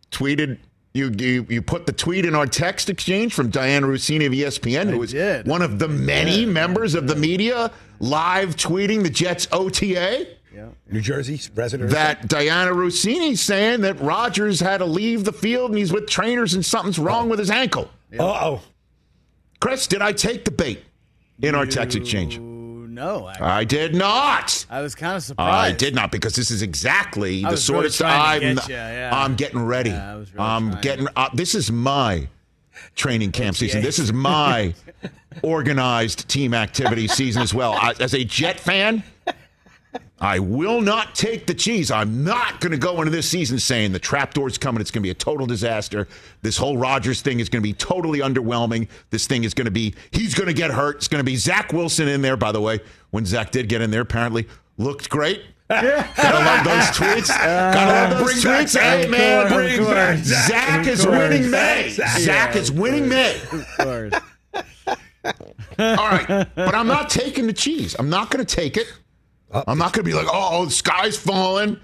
[0.10, 0.58] tweeted,
[0.96, 4.90] you, you you put the tweet in our text exchange from Dianna Russini of ESPN,
[4.90, 5.46] who is did.
[5.48, 10.28] one of the many members of the media live tweeting the Jets OTA.
[10.92, 11.92] New Jersey resident.
[11.92, 16.54] That Dianna Russini saying that Rodgers had to leave the field and he's with trainers
[16.54, 17.90] and something's wrong with his ankle.
[18.18, 18.62] Uh oh.
[19.60, 20.84] Chris, did I take the bait
[21.42, 22.40] in our text exchange?
[22.40, 24.66] No, I, I did not.
[24.70, 25.76] I was kind of surprised.
[25.76, 28.70] I did not because this is exactly I the sort really of stuff I'm, get
[28.70, 29.12] yeah.
[29.14, 29.92] I'm getting ready.
[29.92, 30.82] Yeah, I was really I'm trying.
[30.82, 31.08] getting.
[31.16, 32.28] Uh, this is my
[32.96, 33.82] training camp season.
[33.82, 34.74] This is my
[35.44, 37.74] organized team activity season as well.
[37.74, 39.04] I, as a Jet fan,
[40.20, 41.92] I will not take the cheese.
[41.92, 44.82] I'm not going to go into this season saying the trapdoor's coming.
[44.82, 46.08] It's going to be a total disaster.
[46.42, 48.90] This whole Rodgers thing is going to be totally underwhelming.
[49.12, 50.98] This thing is going to be, he's going to get hurt.
[50.98, 52.80] It's going to be Zach Wilson in there, by the way.
[53.12, 55.42] When Zach did get in there, apparently looked great.
[55.70, 57.28] Gotta love those tweets.
[57.28, 58.70] Gotta love those tweets.
[58.70, 59.04] Zach.
[59.04, 60.50] Hey, man, bring back Zach.
[60.50, 61.90] Zach is winning May.
[61.90, 62.20] Zach.
[62.20, 63.40] Zach is winning May.
[65.26, 65.34] All
[65.78, 67.96] right, but I'm not taking the cheese.
[67.98, 68.92] I'm not going to take it.
[69.52, 71.80] I'm not going to be like, oh, the sky's falling.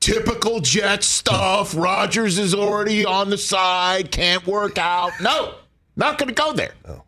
[0.00, 1.76] Typical Jet stuff.
[1.76, 4.10] Rodgers is already on the side.
[4.10, 5.12] Can't work out.
[5.20, 5.54] No,
[5.96, 6.72] not going to go there.
[6.88, 7.02] Oh.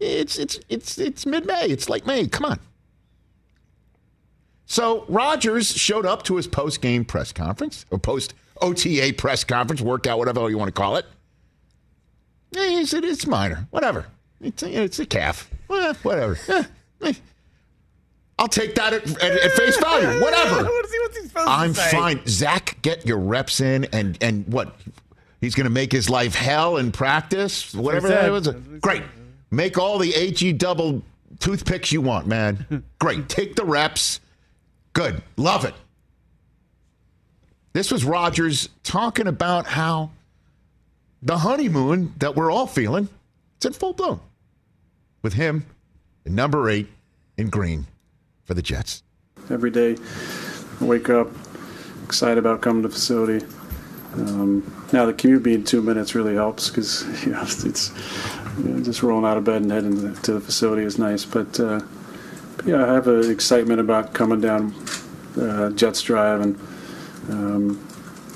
[0.00, 1.66] It's it's it's it's mid May.
[1.66, 2.26] It's late May.
[2.26, 2.58] Come on.
[4.66, 9.80] So Rodgers showed up to his post game press conference or post OTA press conference,
[9.80, 11.06] workout, whatever you want to call it.
[12.56, 14.06] Eh, He said it's minor, whatever.
[14.40, 16.38] It's a, it's a calf, Eh, whatever.
[16.48, 16.64] Eh,
[17.02, 17.12] eh.
[18.38, 20.56] I'll take that at, at, at face value, whatever.
[20.64, 21.90] want to see what he's supposed I'm to say.
[21.96, 22.20] fine.
[22.26, 24.74] Zach, get your reps in, and and what?
[25.40, 28.48] He's going to make his life hell in practice, whatever that was.
[28.48, 29.02] What he Great.
[29.50, 31.02] Make all the HE double
[31.38, 32.82] toothpicks you want, man.
[32.98, 33.28] Great.
[33.28, 34.20] Take the reps.
[34.94, 35.22] Good.
[35.36, 35.74] Love it.
[37.72, 40.10] This was Rodgers talking about how
[41.24, 43.08] the honeymoon that we're all feeling,
[43.56, 44.20] it's in full bloom
[45.22, 45.64] with him
[46.26, 46.86] number eight
[47.36, 47.86] in green
[48.44, 49.02] for the Jets.
[49.50, 49.96] every day.
[50.80, 51.28] I wake up
[52.04, 53.44] excited about coming to the facility.
[54.14, 57.92] Um, now the commute being two minutes really helps because you know, it's
[58.58, 61.24] you know, just rolling out of bed and heading to the facility is nice.
[61.24, 61.80] But uh,
[62.64, 64.74] yeah, I have an excitement about coming down
[65.40, 66.56] uh, Jets Drive, and
[67.30, 67.88] um,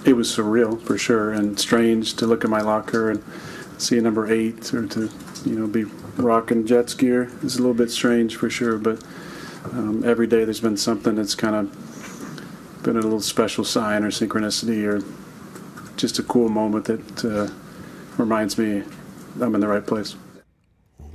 [0.08, 3.22] it was surreal for sure and strange to look at my locker and
[3.76, 5.10] see a number eight or to
[5.44, 5.84] you know be
[6.16, 7.30] rocking Jets gear.
[7.42, 9.02] It's a little bit strange for sure, but
[9.64, 14.10] um, every day there's been something that's kind of been a little special sign or
[14.10, 15.04] synchronicity or
[15.96, 17.52] just a cool moment that uh,
[18.16, 18.82] reminds me
[19.40, 20.16] I'm in the right place.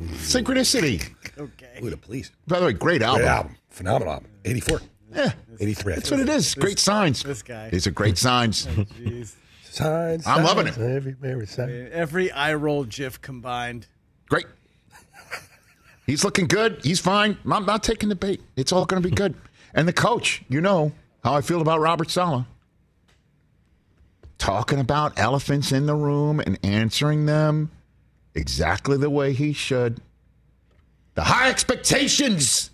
[0.01, 1.09] Synchronicity.
[1.37, 1.79] Okay.
[1.81, 2.31] Ooh, the police.
[2.47, 3.21] By the way, great album.
[3.21, 3.55] Great album.
[3.69, 4.29] Phenomenal album.
[4.45, 4.81] 84.
[5.15, 5.95] Yeah, 83.
[5.95, 6.55] That's what it is.
[6.55, 7.23] Great signs.
[7.23, 7.69] this guy.
[7.69, 8.67] These are great signs.
[8.67, 9.35] Oh, jeez.
[9.63, 10.77] Signs, I'm loving it.
[10.77, 11.89] Every, every sign.
[11.91, 13.87] Every eye roll GIF combined.
[14.29, 14.45] Great.
[16.05, 16.79] He's looking good.
[16.83, 17.37] He's fine.
[17.49, 18.41] I'm not taking the bait.
[18.55, 19.35] It's all going to be good.
[19.73, 20.91] And the coach, you know
[21.23, 22.45] how I feel about Robert Saleh.
[24.37, 27.71] Talking about elephants in the room and answering them
[28.35, 30.01] exactly the way he should.
[31.15, 32.69] The high expectations.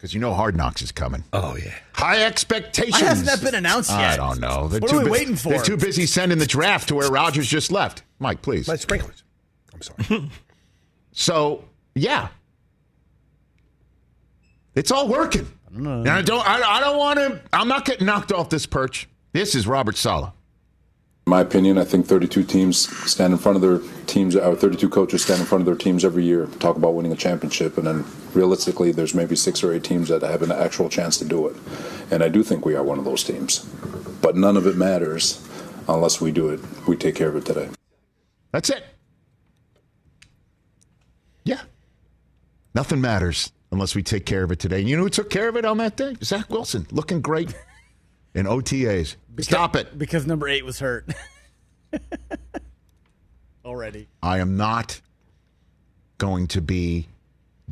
[0.00, 1.24] Because you know Hard Knocks is coming.
[1.34, 1.74] Oh, yeah.
[1.92, 3.02] High expectations.
[3.02, 4.12] Why hasn't that been announced I yet?
[4.14, 4.66] I don't know.
[4.66, 5.50] They're What too are we bu- waiting for?
[5.50, 8.02] They're too busy sending the draft to where Rodgers just left.
[8.18, 8.66] Mike, please.
[8.66, 9.22] My sprinklers.
[9.74, 10.30] I'm sorry.
[11.12, 11.64] So
[11.96, 12.28] yeah,
[14.74, 15.46] it's all working.
[15.68, 16.00] I don't know.
[16.00, 16.48] And I don't.
[16.48, 17.40] I, I don't want to.
[17.52, 19.08] I'm not getting knocked off this perch.
[19.32, 20.32] This is Robert Saleh.
[21.30, 25.22] My opinion, I think 32 teams stand in front of their teams, or 32 coaches
[25.22, 28.04] stand in front of their teams every year, talk about winning a championship, and then
[28.34, 31.54] realistically, there's maybe six or eight teams that have an actual chance to do it.
[32.10, 33.60] And I do think we are one of those teams.
[34.20, 35.48] But none of it matters
[35.88, 36.58] unless we do it.
[36.88, 37.68] We take care of it today.
[38.50, 38.84] That's it.
[41.44, 41.60] Yeah.
[42.74, 44.80] Nothing matters unless we take care of it today.
[44.80, 46.16] And you know who took care of it on that day?
[46.24, 47.54] Zach Wilson, looking great
[48.34, 49.16] in OTAs.
[49.40, 49.98] Stop it.
[49.98, 51.08] Because number eight was hurt.
[53.64, 54.08] Already.
[54.22, 55.00] I am not
[56.18, 57.08] going to be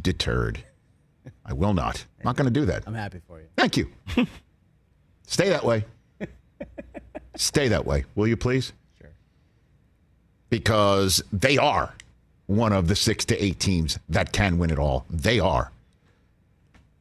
[0.00, 0.62] deterred.
[1.44, 2.04] I will not.
[2.20, 2.84] I'm not going to do that.
[2.86, 3.46] I'm happy for you.
[3.56, 3.90] Thank you.
[5.26, 5.84] Stay that way.
[7.36, 8.72] Stay that way, will you please?
[9.00, 9.10] Sure.
[10.50, 11.94] Because they are
[12.46, 15.04] one of the six to eight teams that can win it all.
[15.08, 15.70] They are.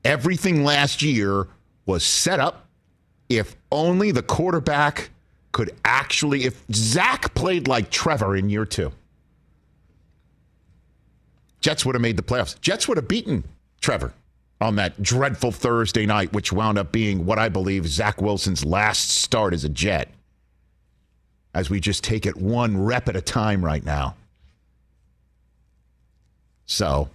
[0.03, 1.47] Everything last year
[1.85, 2.66] was set up
[3.29, 5.09] if only the quarterback
[5.51, 8.91] could actually, if Zach played like Trevor in year two,
[11.61, 12.59] Jets would have made the playoffs.
[12.61, 13.43] Jets would have beaten
[13.81, 14.13] Trevor
[14.61, 19.09] on that dreadful Thursday night, which wound up being what I believe Zach Wilson's last
[19.09, 20.09] start as a Jet.
[21.53, 24.15] As we just take it one rep at a time right now.
[26.67, 27.09] So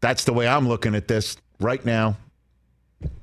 [0.00, 2.16] that's the way I'm looking at this right now.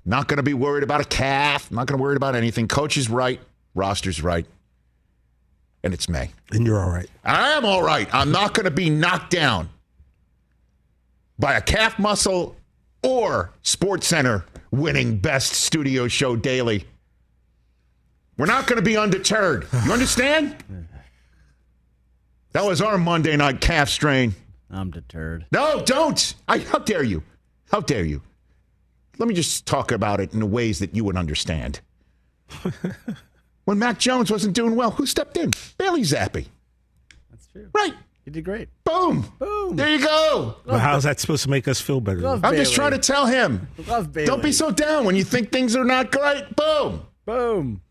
[0.05, 1.71] Not going to be worried about a calf.
[1.71, 2.67] Not going to worry about anything.
[2.67, 3.39] Coach is right.
[3.75, 4.45] Roster's right.
[5.83, 6.31] And it's May.
[6.51, 7.09] And you're all right.
[7.23, 8.07] I am all right.
[8.13, 9.69] I'm not going to be knocked down
[11.37, 12.55] by a calf muscle
[13.03, 16.85] or Sports Center winning best studio show daily.
[18.37, 19.67] We're not going to be undeterred.
[19.85, 20.55] You understand?
[22.53, 24.33] That was our Monday night calf strain.
[24.71, 25.45] I'm deterred.
[25.51, 26.35] No, don't.
[26.47, 27.23] I, how dare you?
[27.71, 28.21] How dare you?
[29.19, 31.82] Let me just talk about it in the ways that you would understand.
[33.65, 35.51] when Mac Jones wasn't doing well, who stepped in?
[35.77, 36.47] Bailey Zappe.
[37.29, 37.69] That's true.
[37.75, 37.93] Right.
[38.25, 38.69] You did great.
[38.86, 39.25] Boom.
[39.38, 39.75] Boom.
[39.75, 40.55] There you go.
[40.65, 42.19] Well, how's that supposed to make us feel better?
[42.19, 43.67] Love I'm just trying to tell him.
[43.88, 44.27] Love Bailey.
[44.27, 46.55] Don't be so down when you think things are not great.
[46.55, 47.05] Boom.
[47.25, 47.82] Boom.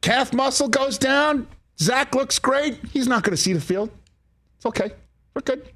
[0.00, 1.46] Calf muscle goes down.
[1.78, 2.78] Zach looks great.
[2.90, 3.90] He's not going to see the field.
[4.56, 4.92] It's okay.
[5.34, 5.68] We're good.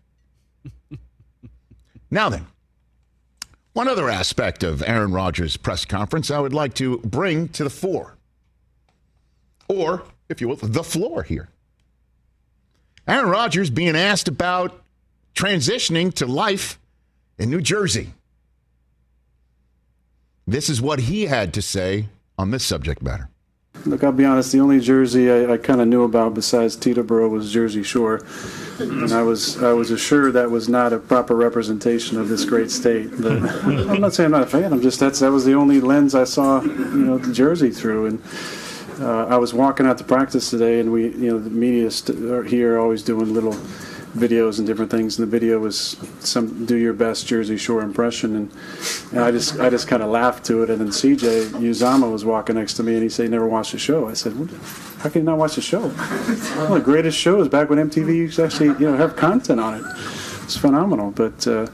[2.11, 2.47] now then,
[3.75, 7.71] one other aspect of Aaron Rodgers' press conference I would like to bring to the
[7.71, 8.17] fore,
[9.69, 11.49] or, if you will, the floor here.
[13.07, 14.81] Aaron Rodgers being asked about
[15.35, 16.79] transitioning to life
[17.37, 18.15] in New Jersey.
[20.47, 22.07] This is what he had to say
[22.39, 23.29] on this subject matter.
[23.87, 24.53] Look, I'll be honest.
[24.53, 28.25] The only jersey I, I kind of knew about besides Teterboro was Jersey Shore,
[28.79, 32.71] and I was I was assured that was not a proper representation of this great
[32.71, 33.11] state.
[33.21, 34.73] But I'm not saying I'm not a fan.
[34.73, 38.07] I'm just that's that was the only lens I saw, you know, the jersey through.
[38.07, 38.23] And
[39.01, 42.19] uh, I was walking out to practice today, and we, you know, the media st-
[42.31, 43.57] are here always doing little
[44.15, 45.19] videos and different things.
[45.19, 48.53] And the video was some do your best Jersey Shore impression, and,
[49.13, 50.71] and I just I just kind of laughed to it.
[50.71, 53.73] And then CJ Uzomah was walking next to me, and he said he never watched
[53.73, 54.09] the show.
[54.09, 54.33] I said,
[54.99, 55.89] how can you not watch the show?
[55.89, 59.61] One of the greatest shows back when MTV used to actually you know have content
[59.61, 59.85] on it.
[60.45, 61.11] It's phenomenal.
[61.11, 61.67] But uh,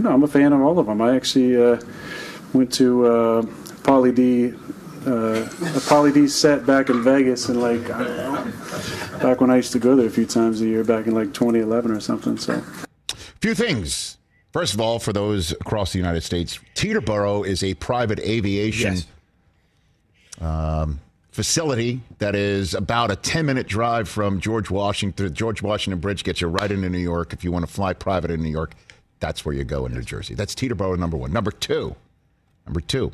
[0.00, 1.00] no, I'm a fan of all of them.
[1.00, 1.80] I actually uh,
[2.52, 3.42] went to uh,
[4.12, 4.54] D.
[5.06, 9.50] Uh, a Pauly D set back in Vegas, and like I don't know, back when
[9.50, 12.00] I used to go there a few times a year, back in like 2011 or
[12.00, 12.36] something.
[12.36, 12.60] So.
[13.40, 14.18] Few things.
[14.52, 19.06] First of all, for those across the United States, Teterboro is a private aviation Yes.
[20.40, 20.98] um,
[21.30, 25.32] facility that is about a 10 minute drive from George Washington.
[25.34, 27.32] George Washington Bridge gets you right into New York.
[27.32, 28.74] If you want to fly private in New York,
[29.20, 30.34] that's where you go in New Jersey.
[30.34, 31.32] That's Teterboro, number one.
[31.32, 31.94] Number two,
[32.66, 33.12] number two,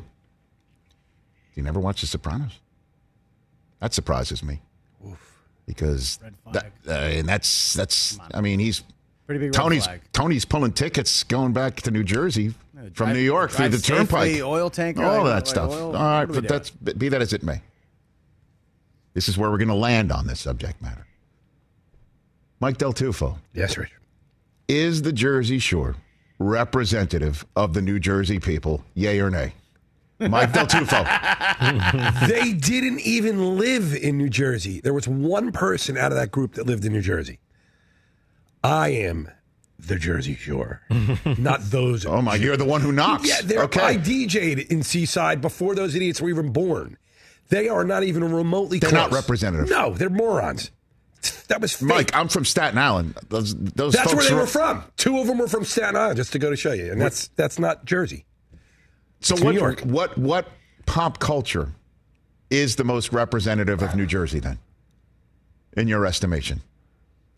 [1.55, 2.59] you never watch The Sopranos?
[3.79, 4.61] That surprises me.
[5.65, 6.19] Because
[6.51, 8.83] that, uh, and that's that's I mean he's
[9.25, 10.01] Pretty big red Tony's flag.
[10.11, 13.77] Tony's pulling tickets going back to New Jersey from drive- New York through drive the
[13.77, 15.71] turnpike, safely, oil tanker, all like- that like stuff.
[15.71, 17.61] oil- all right, what but that's be that as it may.
[19.13, 21.05] This is where we're going to land on this subject matter.
[22.59, 23.97] Mike Del Tufo, Yes, Richard.
[24.67, 25.95] is the Jersey Shore
[26.39, 28.83] representative of the New Jersey people?
[28.95, 29.53] Yay or nay?
[30.29, 32.27] Mike Del Tufo.
[32.27, 34.81] they didn't even live in New Jersey.
[34.81, 37.39] There was one person out of that group that lived in New Jersey.
[38.63, 39.29] I am
[39.79, 40.81] the Jersey Shore,
[41.37, 42.05] not those.
[42.05, 43.27] Oh my, you're the one who knocks.
[43.27, 43.81] Yeah, they're, okay.
[43.81, 46.97] I DJ'd in Seaside before those idiots were even born.
[47.49, 48.79] They are not even remotely.
[48.79, 49.11] They're close.
[49.11, 49.69] not representative.
[49.69, 50.71] No, they're morons.
[51.47, 51.87] That was fake.
[51.87, 53.17] Mike, I'm from Staten Island.
[53.29, 54.83] Those those That's where they are- were from.
[54.97, 57.27] Two of them were from Staten Island, just to go to show you, and that's
[57.35, 58.25] that's not Jersey.
[59.23, 59.81] So It's what, New York.
[59.81, 60.47] what what
[60.85, 61.71] pop culture
[62.49, 64.59] is the most representative of New Jersey then?
[65.75, 66.61] In your estimation?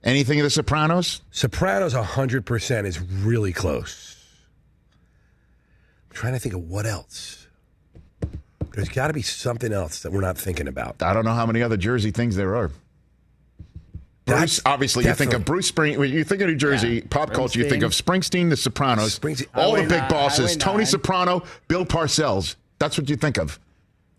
[0.03, 1.21] Anything of the Sopranos?
[1.31, 4.17] Sopranos 100% is really close.
[6.09, 7.47] I'm trying to think of what else.
[8.73, 11.01] There's got to be something else that we're not thinking about.
[11.01, 12.71] I don't know how many other Jersey things there are.
[14.25, 15.99] Bruce, That's obviously, you think of Bruce Spring.
[15.99, 19.47] When you think of New Jersey pop culture, you think of Springsteen, The Sopranos, Springsteen-
[19.53, 20.85] all oh, the big nine- bosses, Highway Tony nine.
[20.87, 22.55] Soprano, Bill Parcells.
[22.79, 23.59] That's what you think of.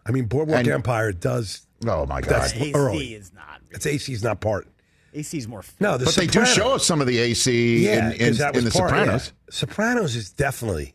[0.07, 1.67] I mean, Boardwalk And- Empire does.
[1.87, 2.31] Oh my God!
[2.31, 3.15] That's AC early.
[3.15, 3.61] is not.
[3.73, 4.69] It's AC's not part.
[5.13, 5.63] AC's more.
[5.81, 8.57] No, the but they do show us some of the AC Yeah, in, 'cause in,
[8.59, 9.27] in the part, Sopranos.
[9.27, 9.51] yeah.
[9.55, 10.95] Sopranos is definitely.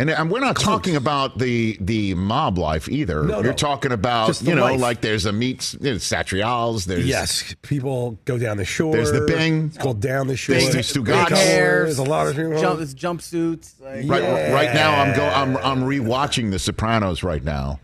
[0.00, 3.24] And, and we're not talking about the the mob life either.
[3.24, 3.52] No, You're no.
[3.52, 4.80] talking about you know life.
[4.80, 6.84] like there's a meat you know, Satriale's.
[6.84, 8.92] There's Yes, people go down the shore.
[8.92, 9.70] There's the Bing.
[9.82, 10.54] Go down the shore.
[10.54, 11.28] There's the Big Stugats.
[11.30, 12.60] colors, a lot of people.
[12.60, 13.80] jump, it's jumpsuits.
[13.80, 15.26] Like, Right, right now, I'm go.
[15.26, 17.80] I'm I'm rewatching The Sopranos right now,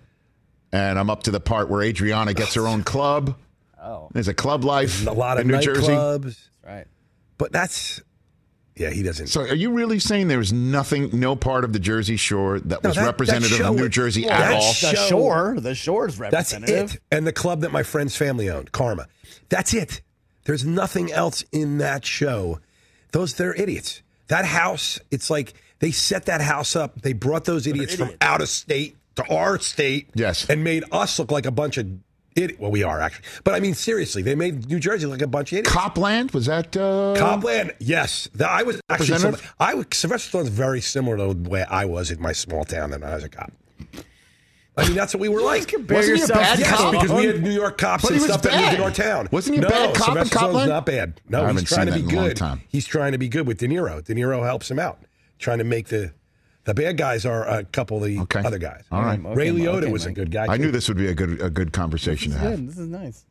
[0.72, 3.36] and I'm up to the part where Adriana gets her own club.
[3.82, 5.88] Oh, There's a club life a lot of in New Jersey.
[5.88, 6.38] nightclubs.
[6.64, 6.86] right.
[7.38, 8.00] But that's
[8.76, 9.28] yeah, he doesn't.
[9.28, 12.82] So, are you really saying there was nothing, no part of the Jersey Shore that
[12.82, 14.72] No, was that- that representative show of New Jersey well, at that all?
[14.72, 16.94] show- The shore, the shore's That's representative.
[16.94, 17.00] it.
[17.10, 19.06] And the club that my friend's family owned, Karma.
[19.48, 20.00] That's it.
[20.44, 22.60] There's nothing else in that show.
[23.12, 24.02] Those they're idiots.
[24.28, 27.02] That house, it's like they set that house up.
[27.02, 30.08] They brought those idiots from out of state to our state.
[30.14, 30.46] Yes.
[30.50, 31.86] And made us look like a bunch of
[32.36, 32.60] idiots.
[32.60, 33.24] Well, we are actually.
[33.44, 35.74] But I mean, seriously, they made New Jersey look like a bunch of idiots.
[35.74, 36.76] Copland was that?
[36.76, 38.28] Uh, Copland, yes.
[38.34, 39.18] The- I was actually.
[39.18, 42.64] Some, I was Sylvester Stallone's very similar to the way I was in my small
[42.64, 43.52] town and I was a cop.
[44.76, 45.72] I mean, that's what we were like.
[45.88, 46.90] Wasn't he a bad Yes, cop?
[46.90, 48.90] because we had New York cops But and he was stuff that lived in our
[48.90, 49.28] town.
[49.30, 50.68] Wasn't he a no, bad cop in Sylvester Stallone's Copland?
[50.70, 51.20] not bad.
[51.28, 52.60] No, I he's haven't trying to be that in a long good.
[52.70, 54.02] He's trying to be good with De Niro.
[54.04, 54.98] De Niro helps him out,
[55.38, 56.12] trying to make the
[56.64, 58.40] the bad guys are a couple of the Okay.
[58.40, 58.82] other guys.
[58.90, 59.20] All right.
[59.22, 60.46] Ray Okay, Liotta okay, was a good guy.
[60.48, 62.56] I knew this would be a good a good conversation to have.
[62.56, 62.68] Good.
[62.68, 63.24] This is nice.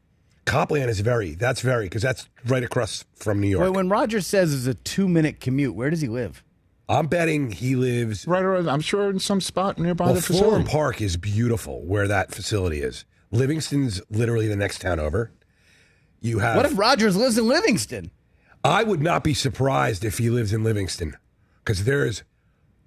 [0.46, 1.36] Copland is very.
[1.36, 3.64] That's very because that's right across from New York.
[3.64, 6.44] Wait, when Rodgers says it's a two-minute commute, where does he live?
[6.90, 10.26] I'm betting he lives Right around, I'm sure in some spot nearby Well, the Florham
[10.64, 10.70] facility.
[10.70, 13.06] Park is beautiful where that facility is.
[13.32, 15.32] Livingston's literally the next town over.
[16.20, 16.58] You have.
[16.58, 18.12] What if Rodgers lives in Livingston?
[18.66, 21.16] I would not be surprised if he lives in Livingston
[21.64, 22.24] because there is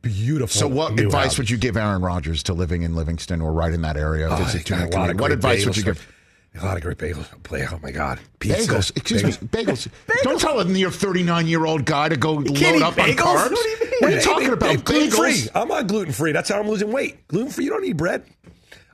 [0.06, 0.48] beautiful.
[0.48, 1.38] So, what advice houses.
[1.38, 4.28] would you give Aaron Rodgers to living in Livingston or right in that area?
[4.30, 6.12] Oh, it's a he's got two-minute a lot of What advice would you give?
[6.58, 7.26] A lot of great bagels.
[7.42, 7.66] Play.
[7.70, 8.72] Oh my God, Pizza.
[8.72, 8.96] Bagels.
[8.96, 9.88] Excuse me, bagels.
[10.22, 13.50] Don't tell a near 39 year old guy to go load up on carbs.
[13.50, 13.90] What do you mean?
[14.00, 14.84] What are you talking about?
[14.84, 15.42] gluten free.
[15.54, 16.32] I'm on gluten free.
[16.32, 17.28] That's how I'm losing weight.
[17.28, 17.64] Gluten free.
[17.64, 18.24] You don't need bread.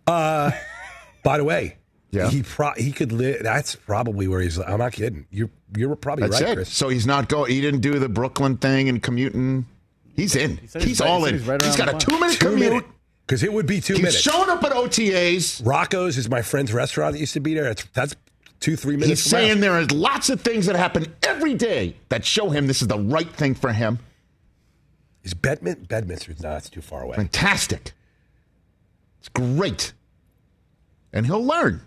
[0.08, 0.50] Uh,
[1.22, 1.76] by the way,
[2.10, 2.28] Yeah.
[2.30, 3.44] he pro- he could live.
[3.44, 4.58] That's probably where he's.
[4.58, 5.26] I'm not kidding.
[5.30, 6.54] You're you're probably That's right, it.
[6.56, 6.72] Chris.
[6.72, 7.52] So he's not going.
[7.52, 9.66] He didn't do the Brooklyn thing and commuting.
[10.16, 10.56] He's in.
[10.68, 11.30] said he's he's right- all in.
[11.32, 12.70] said he's right he's around got a two minute Two commute.
[12.72, 12.84] minute.
[13.26, 14.20] Because it would be two He's minutes.
[14.20, 15.64] showing up at OTAs.
[15.64, 17.64] Rocco's is my friend's restaurant that used to be there.
[17.64, 18.16] That's, that's
[18.60, 19.22] two, three minutes.
[19.22, 19.60] He's from my saying house.
[19.60, 22.98] there is lots of things that happen every day that show him this is the
[22.98, 24.00] right thing for him.
[25.22, 26.34] Is Bedmin- Bedminster?
[26.42, 27.14] No, it's too far away.
[27.16, 27.92] Fantastic.
[29.20, 29.92] It's great.
[31.12, 31.80] And he'll learn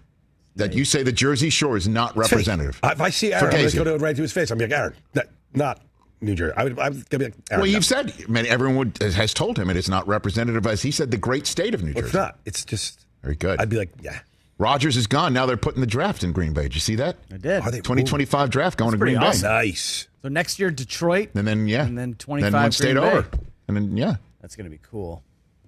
[0.56, 2.80] that you say the Jersey Shore is not representative.
[2.82, 4.52] If I see Aaron, I'm going to go right to his face.
[4.52, 5.82] I'm like, Aaron, that, not
[6.26, 6.54] New Jersey.
[6.58, 7.66] I would, I would be like, Aaron, Well, no.
[7.66, 10.92] you've said, I mean, everyone would, has told him it is not representative, as he
[10.92, 12.06] said, the great state of New Well, Jersey.
[12.08, 12.40] it's not.
[12.46, 13.06] It's just.
[13.24, 13.60] Very good.
[13.60, 14.20] I'd be like, yeah.
[14.58, 15.34] Rodgers is gone.
[15.34, 16.64] Now they're putting the draft in Green Bay.
[16.64, 17.18] Did you see that?
[17.34, 17.62] I did.
[17.64, 19.42] Are they 2025 draft going to pretty Green Bay.
[19.42, 20.08] Nice.
[20.22, 21.30] So next year, Detroit.
[21.36, 21.86] And then, yeah.
[21.86, 23.10] And then 25 Then one state Green Bay.
[23.18, 23.28] over.
[23.68, 24.16] And then, yeah.
[24.42, 25.24] That's going to be cool.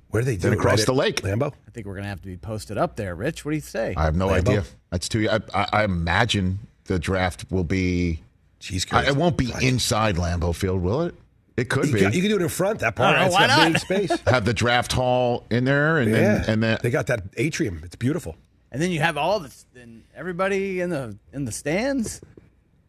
[0.09, 1.21] Where do they do Then across Right the lake.
[1.21, 1.51] Lambeau?
[1.67, 3.13] I think we're going to have to be posted up there.
[3.15, 3.93] Rich, what do you say?
[3.97, 4.37] I have no Lambeau?
[4.37, 4.63] idea.
[4.91, 5.27] That's too.
[5.29, 8.21] I, I, I imagine the draft will be.
[8.59, 11.15] Cheese I, it won't be inside Lambeau Field, will it?
[11.57, 11.99] It could You be.
[12.01, 12.79] can, you can do it in front.
[12.79, 13.15] That part.
[13.15, 13.81] Oh, I don't know, That's why not?
[13.81, 14.19] space.
[14.27, 16.17] have the draft hall in there, and yeah.
[16.17, 17.81] then and then they got that atrium.
[17.83, 18.35] It's beautiful.
[18.71, 22.21] and then you have all the and everybody in the in the stands.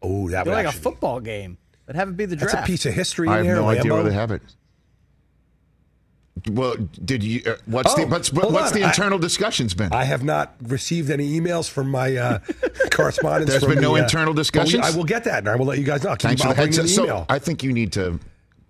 [0.02, 1.56] Oh, that Do would like a football game,
[1.86, 2.52] but have it be the draft.
[2.54, 3.28] That's a piece of history.
[3.28, 4.42] I in have there, no idea where they have it.
[6.50, 7.42] Well, did you?
[7.46, 9.92] Uh, what's Oh, the what's, what's the I- internal discussions been?
[9.92, 12.38] I have not received any emails from my uh,
[12.90, 13.50] correspondence.
[13.50, 14.84] There's been no the, uh, internal but we- discussions?
[14.84, 16.14] I will get that, and I will let you guys know.
[16.14, 16.86] Thanks for the heads up.
[16.86, 18.18] So I think you need to.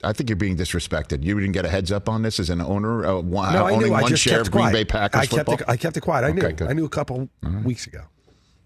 [0.05, 1.25] I think you're being disrespected.
[1.25, 3.77] You didn't get a heads up on this as an owner, uh, one, no, I
[3.77, 3.93] knew.
[3.93, 4.73] I one just share kept of Green quiet.
[4.73, 5.55] Bay Packers I kept football.
[5.55, 6.25] it, I kept it quiet.
[6.25, 6.41] I knew.
[6.41, 6.63] Good.
[6.63, 7.29] I knew a couple
[7.65, 8.03] weeks ago.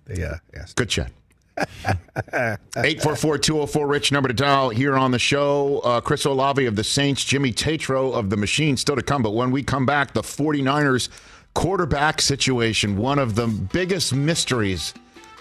[0.04, 0.76] They uh, asked.
[0.76, 1.10] Good chat.
[1.56, 5.80] 844-204 Rich number to dial here on the show.
[5.80, 9.22] Uh, Chris Olave of the Saints, Jimmy Tatro of the Machine still to come.
[9.22, 11.08] But when we come back, the 49ers
[11.54, 14.94] quarterback situation, one of the biggest mysteries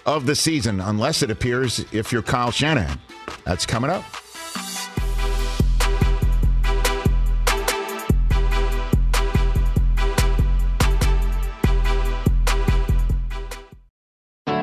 [0.04, 2.98] of the season, unless it appears if you're Kyle Shanahan.
[3.44, 4.04] That's coming up.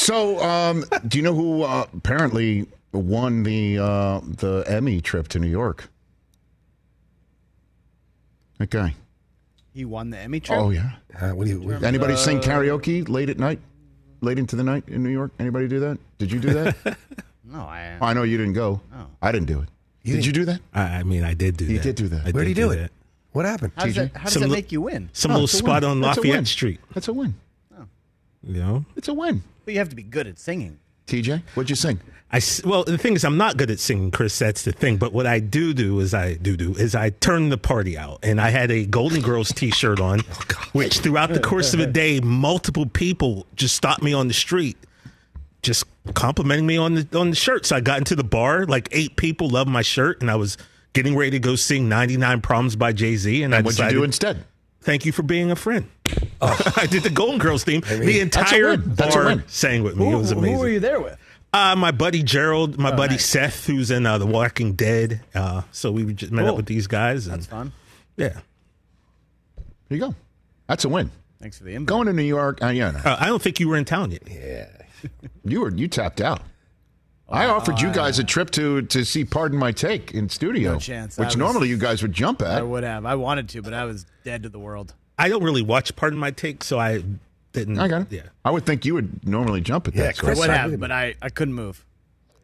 [0.00, 5.38] So, um, do you know who uh, apparently won the uh, the Emmy trip to
[5.38, 5.90] New York?
[8.58, 8.94] That guy.
[9.74, 10.58] He won the Emmy trip.
[10.58, 10.92] Oh yeah.
[11.20, 11.60] Uh, what do you?
[11.60, 13.60] what- Anybody sing Uh, karaoke late at night,
[14.22, 15.32] late into the night in New York?
[15.38, 15.98] Anybody do that?
[16.18, 16.76] Did you do that?
[17.42, 17.98] No, I.
[18.00, 18.80] I know you didn't go.
[19.20, 19.68] I didn't do it.
[20.04, 20.60] did you do that?
[20.72, 21.82] I, I mean, I did do You that.
[21.82, 22.20] did do that.
[22.24, 22.76] I Where'd did he do it?
[22.76, 22.92] that.
[23.32, 23.72] What happened?
[23.74, 24.12] How does, TJ?
[24.12, 25.10] that, how does Some that make you win?
[25.12, 25.90] Some Oh, little spot win.
[25.90, 26.18] on That's.
[26.18, 26.78] Lafayette Street.
[26.94, 27.34] That's a win.
[28.44, 29.42] You know, It's a win.
[29.64, 30.78] But you have to be good at singing.
[31.06, 32.00] TJ, what'd you sing?
[32.32, 34.38] I s- well, the thing is, I'm not good at singing, Chris.
[34.38, 34.96] That's the thing.
[34.96, 38.20] But what I do do is I do do is I turn the party out,
[38.22, 41.86] and I had a Golden Girls T-shirt on, oh, which throughout the course of a
[41.86, 44.76] day, multiple people just stopped me on the street,
[45.62, 45.84] just
[46.14, 47.66] complimenting me on the on the shirt.
[47.66, 50.56] So I got into the bar, like eight people loved my shirt, and I was
[50.92, 54.04] getting ready to go sing 99 Problems by Jay Z, and, I What'd you do
[54.04, 54.44] instead?
[54.80, 55.88] Thank you for being a friend.
[56.76, 57.80] I did the Golden Girls theme.
[57.82, 58.94] the that's a entire win.
[58.94, 60.06] Bar sang with me.
[60.06, 60.54] Who, it was amazing.
[60.54, 61.18] who were you there with?
[61.52, 63.26] Uh, my buddy Gerald, my Oh, buddy nice.
[63.26, 65.20] Seth, who's in uh, The Walking Dead.
[65.34, 66.50] Uh, so we just met Cool.
[66.50, 67.26] up with these guys.
[67.26, 67.72] And, That's fun.
[68.16, 68.38] Yeah.
[69.88, 70.14] There you go.
[70.68, 71.10] That's a win.
[71.40, 71.88] Thanks for the invite.
[71.88, 72.62] Going to New York.
[72.62, 72.98] Uh, yeah, no.
[73.00, 74.22] Uh, I don't think you were in town yet.
[74.30, 74.68] Yeah.
[75.44, 76.42] you were you tapped out.
[77.28, 80.74] I Oh, offered you guys a trip to to see Pardon My Take in studio,
[80.74, 81.16] No chance.
[81.16, 82.58] which was- normally you guys would jump at.
[82.58, 83.06] I would have.
[83.06, 84.94] I wanted to, but I was dead to the world.
[85.20, 87.02] I don't really watch Pardon My Take, so I
[87.52, 87.78] didn't.
[87.78, 88.06] I got it.
[88.12, 88.22] Yeah.
[88.44, 90.08] I would think you would normally jump at Yeah, that.
[90.08, 90.48] I Chris, stuff.
[90.48, 91.84] would have, but I, I couldn't move.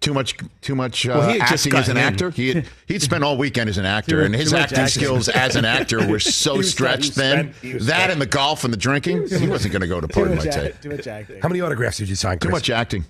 [0.01, 2.03] Too much, too much uh, Well, he had just acting as an in.
[2.03, 2.31] actor.
[2.31, 4.89] He had, he'd spent all weekend as an actor, Too- and his acting acting.
[5.03, 7.33] skills as an actor were so stretched he was thin.
[7.53, 8.13] spent- he was That spent.
[8.13, 10.81] and the golf and the drinking, he wasn't going to go to Pardon My Take.
[10.83, 11.41] too much acting.
[11.41, 12.39] How many autographs did you sign?
[12.39, 12.53] Too Chris?
[12.59, 13.05] much acting,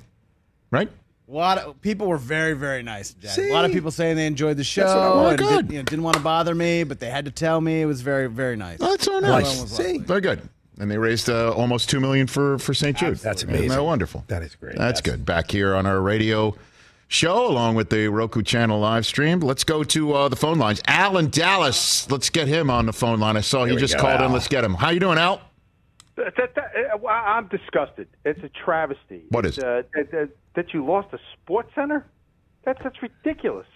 [0.70, 0.88] right?
[1.28, 3.12] A lot of people were very, very nice.
[3.14, 3.32] Jack.
[3.32, 3.48] See?
[3.50, 5.40] A lot of people saying they enjoyed the show what I want.
[5.40, 5.66] and Good.
[5.68, 7.82] did, you know, didn't want to bother me, but they had to tell me.
[7.82, 8.78] It was very, very nice.
[8.80, 9.70] Oh, that's so Everyone nice.
[9.76, 9.98] See?
[9.98, 10.48] Very good.
[10.78, 12.96] And they raised uh, almost two million for for St.
[12.96, 13.16] Jude.
[13.16, 13.70] That's Isn't amazing.
[13.70, 14.24] that wonderful?
[14.28, 14.76] That is great.
[14.76, 15.14] That's Yes.
[15.16, 15.24] good.
[15.24, 16.54] Back here on our radio
[17.08, 19.40] show, along with the Roku channel live stream.
[19.40, 20.80] Let's go to uh, the phone lines.
[20.86, 22.08] Alan Dallas.
[22.10, 23.36] Let's get him on the phone line.
[23.36, 24.32] I saw he just go, called in.
[24.32, 24.74] Let's get him.
[24.74, 25.40] How you doing, Al?
[26.18, 26.22] Uh,
[27.00, 28.08] well, I'm disgusted.
[28.24, 29.24] It's a travesty.
[29.30, 29.58] What is?
[29.58, 30.14] It's, is?
[30.14, 30.26] uh,
[30.56, 32.06] that, you lost a sports center?
[32.64, 33.66] That's that's ridiculous.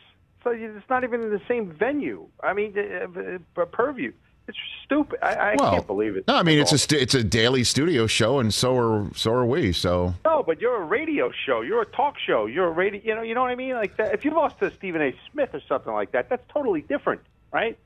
[0.42, 2.26] So it's not even in the same venue.
[2.42, 4.12] I mean, uh, uh, purview.
[4.48, 5.20] It's stupid.
[5.22, 6.26] I, I well, can't believe it.
[6.26, 9.32] No, I mean it's a st- it's a daily studio show, and so are so
[9.32, 9.72] are we.
[9.72, 11.60] So no, but you're a radio show.
[11.60, 12.46] You're a talk show.
[12.46, 13.00] You're a radio.
[13.04, 13.74] You know, you know what I mean.
[13.74, 14.12] Like that.
[14.12, 15.14] If you lost to Stephen A.
[15.30, 17.20] Smith or something like that, that's totally different,
[17.52, 17.78] right?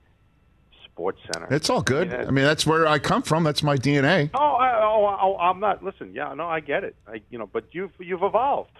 [0.94, 1.48] Sports Center.
[1.50, 2.08] it's all good.
[2.10, 2.24] Yeah.
[2.28, 3.42] I mean that's where I come from.
[3.44, 4.30] That's my DNA.
[4.32, 5.82] Oh, I, oh, oh, I'm not.
[5.82, 6.94] Listen, yeah, no, I get it.
[7.08, 8.70] I, you know, but you've you've evolved.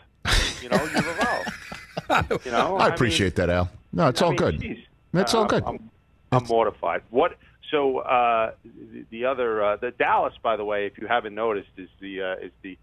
[0.62, 1.50] You know, you've evolved.
[2.44, 3.70] You know, I mean, appreciate that, Al.
[3.92, 4.60] No, it's I all mean, good.
[4.60, 4.78] geez.
[5.12, 5.62] That's Uh, all good.
[5.64, 5.90] I'm,
[6.32, 7.00] I'm mortified.
[7.08, 7.36] What?
[7.70, 11.70] So uh, the, the other, uh, the Dallas, by the way, if you haven't noticed,
[11.78, 12.76] is the uh, is the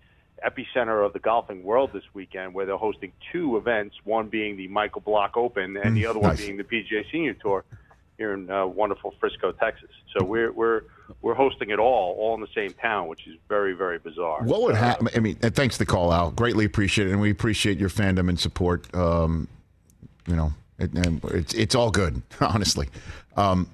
[0.44, 3.96] epicenter of the golfing world this weekend, where they're hosting two events.
[4.06, 7.34] One being the Michael Block Open, and the other one Mm, being the PGA Senior
[7.36, 7.64] Tour
[8.22, 9.90] here in uh, wonderful Frisco, Texas.
[10.16, 10.84] So we're we're
[11.24, 14.44] we're hosting it all, all in the same town, which is very very bizarre.
[14.44, 15.10] What would happen?
[15.16, 16.30] I mean, and thanks for the call, Al.
[16.30, 18.94] Greatly appreciate it, and we appreciate your fandom and support.
[18.94, 19.48] Um,
[20.28, 22.90] you know, it, and it's it's all good, honestly.
[23.36, 23.68] Um,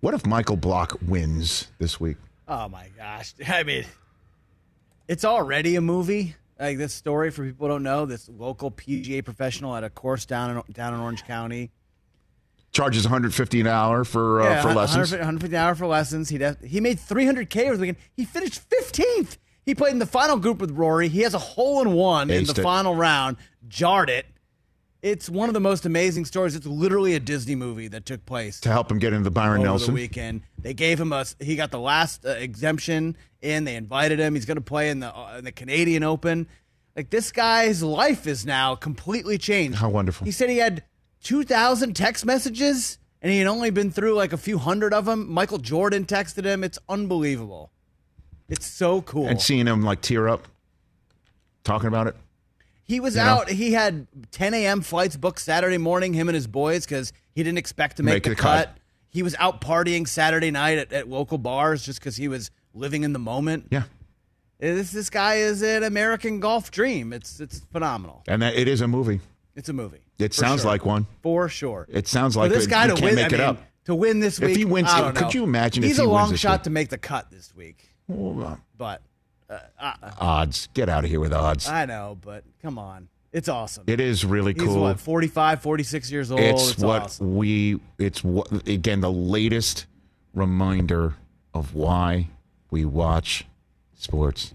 [0.00, 2.16] what if Michael Block wins this week?
[2.46, 3.34] Oh my gosh!
[3.48, 3.86] I mean,
[5.08, 6.36] it's already a movie.
[6.60, 10.26] Like this story for people who don't know, this local PGA professional at a course
[10.26, 11.72] down in down in Orange County.
[12.72, 15.10] Charges 150 an hour for uh, Yeah, for lessons.
[15.10, 16.28] 150 an hour for lessons.
[16.28, 17.98] He he made 300k over the weekend.
[18.16, 19.38] He finished 15th.
[19.64, 21.08] He played in the final group with Rory.
[21.08, 22.62] He has a hole in one in the it.
[22.62, 23.36] final round.
[23.68, 24.26] Jarred it.
[25.02, 26.54] It's one of the most amazing stories.
[26.54, 29.62] It's literally a Disney movie that took place to help him get into the Byron
[29.62, 29.94] Nelson.
[29.94, 30.42] the weekend.
[30.58, 31.24] They gave him a.
[31.40, 33.64] He got the last uh, exemption in.
[33.64, 34.34] They invited him.
[34.34, 36.46] He's going to play in the uh, in the Canadian Open.
[36.94, 39.78] Like this guy's life is now completely changed.
[39.78, 40.24] How wonderful!
[40.26, 40.82] He said he had
[41.22, 45.04] two thousand text messages, and he had only been through like a few hundred of
[45.04, 45.30] them.
[45.30, 46.64] Michael Jordan texted him.
[46.64, 47.70] It's unbelievable.
[48.48, 49.28] It's so cool.
[49.28, 50.48] And seeing him like tear up,
[51.64, 52.16] talking about it.
[52.82, 53.28] He was You know?
[53.28, 53.48] out.
[53.48, 54.80] He had 10 a.m.
[54.80, 58.22] flights booked Saturday morning, him and his boys, because he didn't expect to make, Make
[58.24, 58.66] the, the cut.
[58.66, 58.76] cut.
[59.10, 63.04] He was out partying Saturday night at, at local bars just because he was living
[63.04, 63.68] in the moment.
[63.70, 63.84] Yeah.
[64.58, 67.12] This this guy is an American golf dream.
[67.12, 68.22] It's it's phenomenal.
[68.28, 69.20] And that, it is a movie.
[69.60, 70.00] It's a movie.
[70.18, 70.70] It sounds sure.
[70.70, 71.06] like one.
[71.22, 71.86] for sure.
[71.90, 73.14] It sounds like this guy to win.
[73.14, 73.62] make I it mean, up.
[73.84, 75.30] to win this week, If he wins- could know.
[75.34, 77.90] you imagine if He's he a long shot to make the cut this week.
[78.10, 79.02] uh, But
[79.50, 80.70] uh, uh, Odds.
[80.72, 81.68] Get out of here with odds.
[81.68, 83.84] I know, but come on, it's awesome.
[83.86, 84.80] It is really He's cool.
[84.80, 86.40] what 45, 46 years old.
[86.40, 87.36] it's, It's, what awesome.
[87.36, 89.84] we it's what again the latest
[90.32, 91.16] reminder
[91.52, 92.28] of why
[92.70, 93.44] we watch
[93.94, 94.54] sports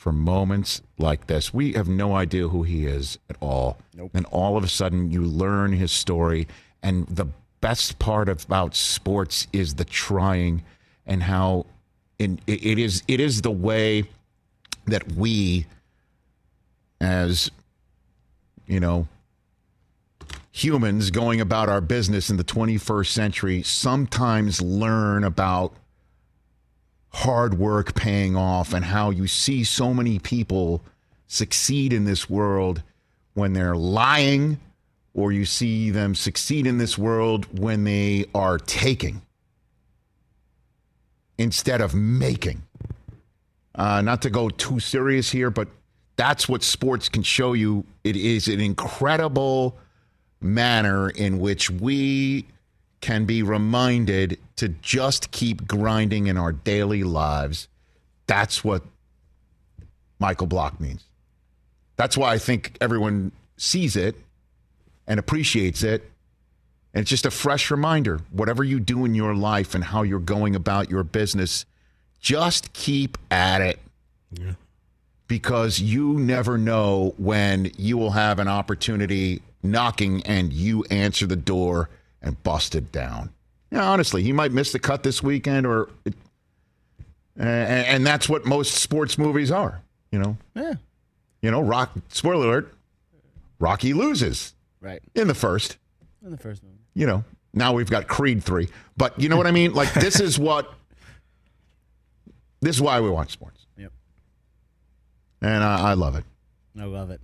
[0.00, 1.52] for moments like this.
[1.52, 3.76] We have no idea who he is at all.
[3.94, 4.12] Nope.
[4.14, 6.48] and all of a sudden you learn his story.
[6.82, 7.26] And the
[7.60, 10.62] best part about sports is the trying
[11.04, 11.66] and how
[12.18, 14.04] in, it, it is it is the way
[14.86, 15.66] that we
[17.02, 17.50] as
[18.66, 19.06] you know
[20.50, 25.74] humans going about our business in the 21st century sometimes learn about
[27.12, 30.82] hard work paying off and how you see so many people
[31.26, 32.82] succeed in this world
[33.34, 34.58] when they're lying
[35.14, 39.22] or you see them succeed in this world when they are taking
[41.38, 42.62] instead of making.
[43.74, 45.68] Uh, not to go too serious here, but
[46.16, 47.84] that's what sports can show you.
[48.04, 49.78] It is an incredible
[50.40, 52.46] manner in which we
[53.00, 57.68] can be reminded to just keep grinding in our daily lives.
[58.26, 58.82] That's what
[60.18, 61.04] Michael Block means.
[61.96, 64.16] That's why I think everyone sees it
[65.06, 66.10] and appreciates it.
[66.92, 70.18] And it's just a fresh reminder whatever you do in your life and how you're
[70.18, 71.64] going about your business,
[72.20, 73.78] just keep at it.
[74.32, 74.52] Yeah.
[75.26, 81.36] Because you never know when you will have an opportunity knocking and you answer the
[81.36, 81.88] door
[82.22, 83.30] and bust it down.
[83.70, 86.14] Yeah, honestly, he might miss the cut this weekend, or it,
[87.36, 89.80] and, and that's what most sports movies are.
[90.10, 90.74] You know, Yeah.
[91.40, 91.92] you know, Rock.
[92.08, 92.74] Spoiler alert:
[93.60, 95.00] Rocky loses Right.
[95.14, 95.76] in the first.
[96.24, 96.74] In the first movie.
[96.94, 99.72] You know, now we've got Creed three, but you know what I mean.
[99.72, 100.72] Like this is what
[102.60, 103.66] this is why we watch sports.
[103.78, 103.92] Yep.
[105.42, 106.24] and I, I love it.
[106.78, 107.20] I love it.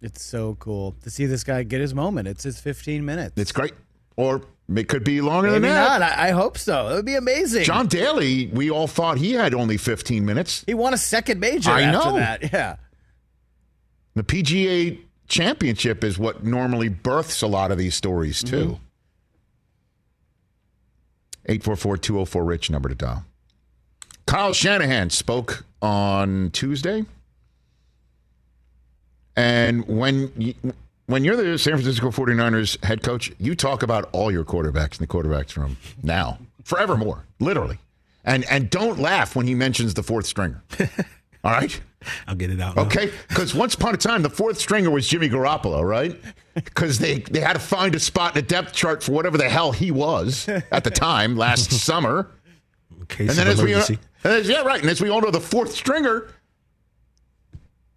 [0.00, 2.28] It's so cool to see this guy get his moment.
[2.28, 3.34] It's his 15 minutes.
[3.36, 3.72] It's great,
[4.18, 4.42] or
[4.74, 6.00] it could be longer Maybe than that.
[6.00, 6.02] not.
[6.02, 6.88] I, I hope so.
[6.88, 7.62] It would be amazing.
[7.62, 10.64] John Daly, we all thought he had only 15 minutes.
[10.66, 12.16] He won a second major I after know.
[12.16, 12.42] that.
[12.52, 12.76] Yeah.
[14.14, 14.98] The PGA
[15.28, 18.56] championship is what normally births a lot of these stories, too.
[18.64, 18.82] Mm-hmm.
[21.46, 23.24] 844 204 Rich, number to dial.
[24.26, 27.04] Kyle Shanahan spoke on Tuesday.
[29.36, 30.54] And when you,
[31.08, 34.98] when you're the San Francisco 49ers head coach, you talk about all your quarterbacks in
[34.98, 37.78] the quarterbacks room now, forevermore, literally.
[38.24, 40.62] And and don't laugh when he mentions the fourth stringer.
[41.44, 41.80] All right?
[42.26, 42.76] I'll get it out.
[42.76, 46.16] Okay, because once upon a time, the fourth stringer was Jimmy Garoppolo, right?
[46.54, 49.48] Because they, they had to find a spot in the depth chart for whatever the
[49.48, 52.32] hell he was at the time last summer.
[53.06, 54.80] Case and then of as we, and as- yeah, right.
[54.80, 56.28] And as we all know, the fourth stringer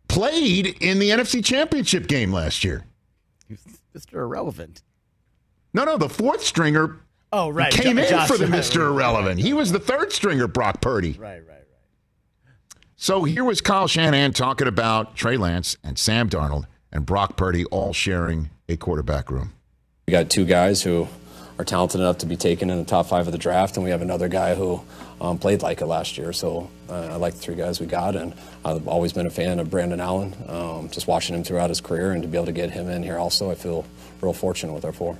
[0.07, 2.85] played in the NFC Championship game last year.
[3.95, 4.13] Mr.
[4.13, 4.83] Irrelevant.
[5.73, 6.97] No, no, the fourth stringer
[7.33, 7.71] Oh, right.
[7.71, 8.59] came Jo- in Josh for the Allen.
[8.59, 8.87] Mr.
[8.89, 9.39] Irrelevant.
[9.39, 11.11] He was the third stringer, Brock Purdy.
[11.13, 11.57] Right, right, right.
[12.95, 17.65] So here was Kyle Shanahan talking about Trey Lance and Sam Darnold and Brock Purdy
[17.65, 19.53] all sharing a quarterback room.
[20.07, 21.07] We got two guys who
[21.57, 23.89] are talented enough to be taken in the top five of the draft, and we
[23.91, 24.81] have another guy who
[25.21, 26.33] um, played like it last year.
[26.33, 28.33] So uh, I like the three guys we got, and
[28.65, 30.33] I've always been a fan of Brandon Allen.
[30.47, 33.03] Um, just watching him throughout his career, and to be able to get him in
[33.03, 33.85] here also, I feel
[34.19, 35.17] real fortunate with our four.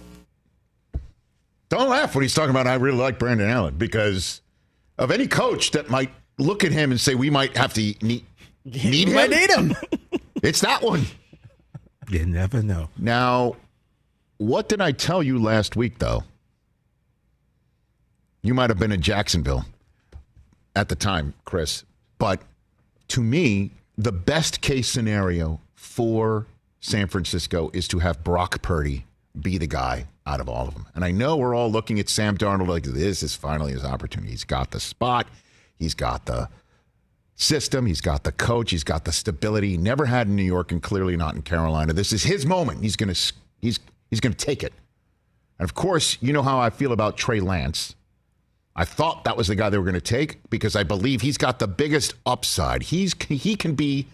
[1.70, 4.42] Don't laugh when he's talking about I really like Brandon Allen because
[4.98, 8.26] of any coach that might look at him and say we might have to need,
[8.66, 9.14] need We him.
[9.14, 9.76] might need him.
[10.44, 11.06] It's that one.
[12.10, 12.90] You never know.
[12.98, 13.58] Now,
[14.38, 16.24] what did I tell you last week, though?
[18.42, 19.66] You might have been in Jacksonville
[20.76, 21.84] at the time, Chris.
[22.18, 22.42] But
[23.10, 26.48] to me, the best case scenario for
[26.80, 29.06] San Francisco is to have Brock Purdy
[29.40, 30.88] be the guy out of all of them.
[30.96, 34.32] And I know we're all looking at Sam Darnold like this is finally his opportunity.
[34.32, 35.28] He's got the spot,
[35.78, 36.50] he's got the
[37.36, 40.72] system, he's got the coach, he's got the stability he never had in New York
[40.72, 41.94] and clearly not in Carolina.
[41.94, 42.82] This is his moment.
[42.82, 44.74] He's going to he's he's going to take it.
[45.60, 47.96] And of course, you know how I feel about Trey Lance.
[48.82, 51.38] I thought that was the guy they were going to take because I believe he's
[51.38, 52.82] got the biggest upside.
[52.82, 54.08] He's he can be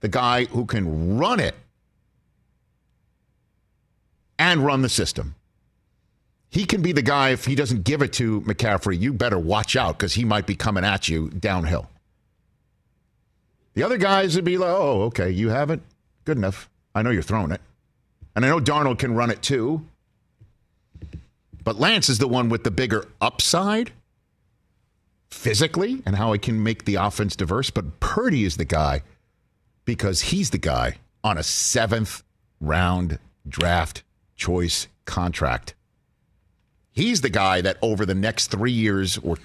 [0.00, 1.54] the guy who can run it
[4.38, 5.34] and run the system.
[6.48, 9.76] He can be the guy if he doesn't give it to McCaffrey, you better watch
[9.76, 11.86] out because he might be coming at you downhill.
[13.74, 15.80] The other guys would be like, oh, okay, you have it.
[16.24, 16.70] Good enough.
[16.94, 17.60] I know you're throwing it.
[18.34, 19.84] And I know Darnold can run it too.
[21.62, 23.92] But Lance is the one with the bigger upside
[25.36, 27.70] physically and how he can make the offense diverse.
[27.70, 29.02] But Purdy is the guy
[29.84, 32.22] because he's the guy on a seventh
[32.60, 33.18] round
[33.48, 34.02] draft
[34.34, 35.74] choice contract.
[36.90, 39.36] He's the guy that over the next three years, or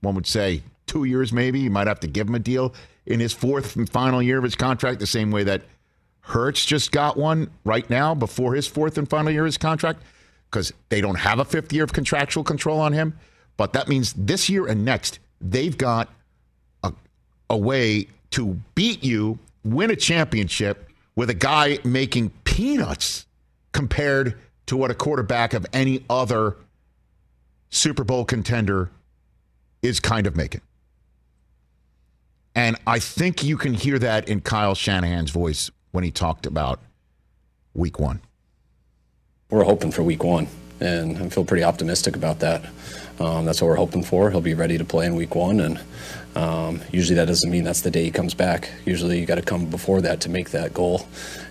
[0.00, 2.72] one would say two years maybe, you might have to give him a deal
[3.04, 5.62] in his fourth and final year of his contract, the same way that
[6.20, 10.00] Hurts just got one right now before his fourth and final year of his contract
[10.48, 13.18] because they don't have a fifth year of contractual control on him.
[13.56, 16.08] But that means this year and next, they've got
[16.82, 16.92] a,
[17.50, 23.26] a way to beat you, win a championship with a guy making peanuts
[23.72, 26.56] compared to what a quarterback of any other
[27.70, 28.90] Super Bowl contender
[29.82, 30.60] is kind of making.
[32.54, 36.80] And I think you can hear that in Kyle Shanahan's voice when he talked about
[37.74, 38.20] week one.
[39.50, 40.48] We're hoping for week one,
[40.80, 42.64] and I feel pretty optimistic about that.
[43.20, 44.30] Um, that's what we're hoping for.
[44.30, 45.80] He'll be ready to play in week one, and
[46.34, 48.70] um, usually that doesn't mean that's the day he comes back.
[48.84, 51.06] Usually you got to come before that to make that goal,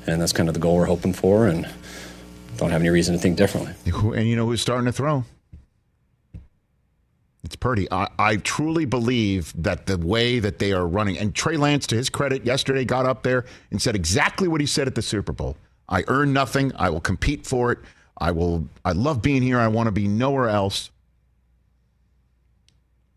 [0.07, 1.69] and that's kind of the goal we're hoping for, and
[2.57, 3.73] don't have any reason to think differently.
[3.85, 5.23] And you know who's starting to throw?
[7.43, 7.87] It's Purdy.
[7.91, 11.95] I, I truly believe that the way that they are running, and Trey Lance, to
[11.95, 15.31] his credit, yesterday got up there and said exactly what he said at the Super
[15.31, 15.57] Bowl.
[15.89, 16.71] I earn nothing.
[16.75, 17.79] I will compete for it.
[18.17, 18.67] I will.
[18.85, 19.59] I love being here.
[19.59, 20.91] I want to be nowhere else.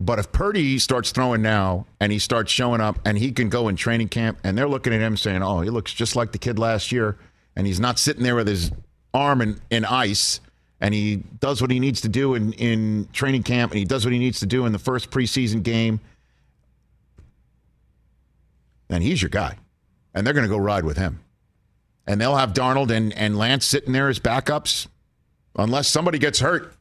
[0.05, 3.68] But if Purdy starts throwing now and he starts showing up and he can go
[3.68, 6.38] in training camp and they're looking at him saying, "Oh, he looks just like the
[6.38, 7.16] kid last year,"
[7.57, 8.70] and he's not sitting there with his
[9.14, 10.40] arm in, in ice
[10.80, 14.05] and he does what he needs to do in, in training camp and he does
[14.05, 16.00] what he needs to do in the first preseason game,
[18.88, 19.57] then he's your guy.
[20.12, 21.20] And they're going to go ride with him.
[22.07, 24.86] And they'll have Darnold and, and Lance sitting there as backups
[25.57, 26.73] unless somebody gets hurt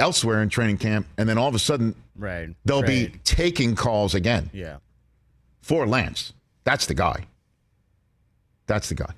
[0.00, 1.06] elsewhere in training camp.
[1.18, 2.48] And then all of a sudden, Right.
[2.64, 4.78] they'll be taking calls again Yeah.
[5.60, 6.32] for Lance.
[6.64, 7.26] That's the guy.
[8.66, 9.12] That's the guy.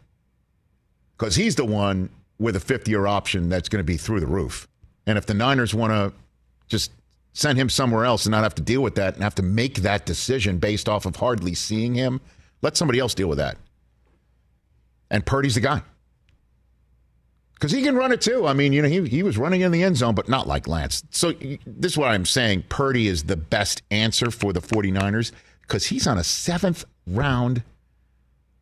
[1.17, 4.27] Because he's the one with a fifth year option that's going to be through the
[4.27, 4.67] roof.
[5.07, 6.13] And if the Niners want to
[6.69, 6.91] just
[7.33, 9.77] send him somewhere else and not have to deal with that and have to make
[9.83, 12.21] that decision based off of hardly seeing him,
[12.61, 13.57] let somebody else deal with that.
[15.11, 15.83] And Purdy's the guy.
[17.63, 18.45] Because he can run it too.
[18.45, 20.67] I mean, you know, he, he was running in the end zone, but not like
[20.67, 21.05] Lance.
[21.11, 21.31] So
[21.65, 22.65] this is what I'm saying.
[22.69, 27.63] Purdy is the best answer for the 49ers because he's on a seventh round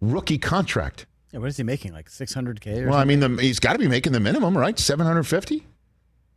[0.03, 1.07] rookie contract.
[1.33, 1.95] Yeah, what is he making?
[1.95, 4.79] Like 600K or Well, I mean, the, he's got to be making the minimum, right?
[4.79, 5.67] 750?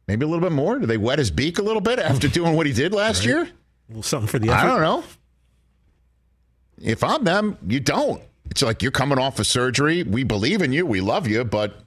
[0.08, 0.80] Maybe a little bit more.
[0.80, 3.50] Do they wet his beak a little bit after doing what he did last year?
[3.90, 4.68] Well, something for the effort.
[4.68, 5.04] I don't know.
[6.82, 8.24] If I'm them, you don't.
[8.50, 10.04] It's like you're coming off of surgery.
[10.04, 10.86] We believe in you.
[10.86, 11.84] We love you, but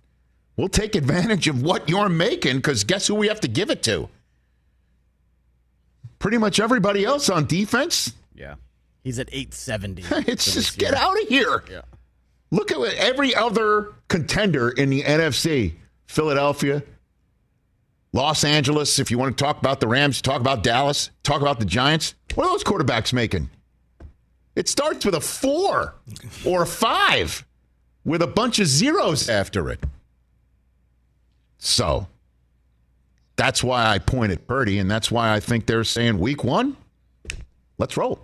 [0.57, 3.82] we'll take advantage of what you're making because guess who we have to give it
[3.84, 4.09] to?
[6.18, 8.12] Pretty much everybody else on defense.
[8.34, 8.54] Yeah.
[9.02, 10.02] He's at 870.
[10.30, 11.00] It's just this get year.
[11.00, 11.64] out of here.
[11.70, 11.82] Yeah.
[12.50, 15.74] Look at what every other contender in the NFC
[16.07, 16.82] Philadelphia,
[18.12, 18.98] Los Angeles.
[18.98, 22.14] If you want to talk about the Rams, talk about Dallas, talk about the Giants.
[22.34, 23.50] What are those quarterbacks making?
[24.54, 25.94] It starts with a four
[26.44, 27.44] or a five
[28.04, 29.84] with a bunch of zeros after it.
[31.59, 32.07] So
[33.36, 36.76] that's why I point at Purdy, and that's why I think they're saying week one,
[37.78, 38.20] let's roll.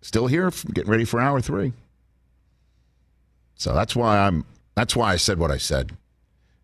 [0.00, 1.72] Still here, getting ready for hour three.
[3.56, 4.44] So that's why I'm.
[4.76, 5.90] That's why I said what I said.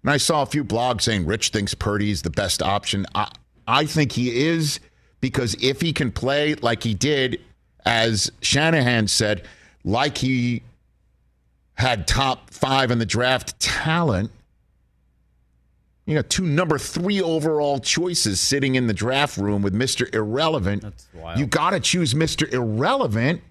[0.03, 3.07] And I saw a few blogs saying Rich thinks Purdy's the best option.
[3.15, 3.31] I,
[3.67, 4.79] I think he is
[5.21, 7.41] because if he can play like he did,
[7.85, 9.47] as Shanahan said,
[9.85, 10.63] like he
[11.83, 14.31] had top five in the draft talent,
[16.07, 20.13] you know, two number three overall choices sitting in the draft room with Mr.
[20.15, 20.83] Irrelevant.
[21.37, 22.51] You got to choose Mr.
[22.53, 23.43] Irrelevant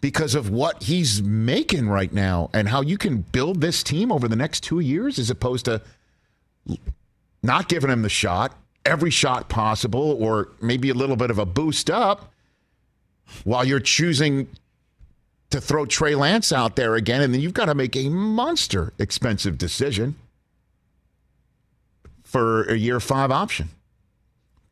[0.00, 4.28] because of what he's making right now and how you can build this team over
[4.28, 5.80] the next two years as opposed to
[7.42, 11.46] not giving him the shot, every shot possible, or maybe a little bit of a
[11.46, 12.32] boost up
[13.44, 14.48] while you're choosing
[15.52, 17.22] to throw Trey Lance out there again.
[17.22, 20.16] And then you've got to make a monster expensive decision
[22.22, 23.68] for a year five option.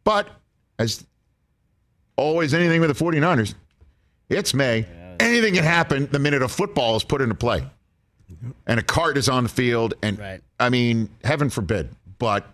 [0.04, 0.28] But
[0.78, 1.06] as
[2.16, 3.54] always, anything with the 49ers,
[4.28, 4.86] it's May.
[5.20, 7.62] Anything can happen the minute a football is put into play
[8.66, 9.94] and a cart is on the field.
[10.02, 10.40] And Right.
[10.58, 11.94] I mean, heaven forbid.
[12.18, 12.46] But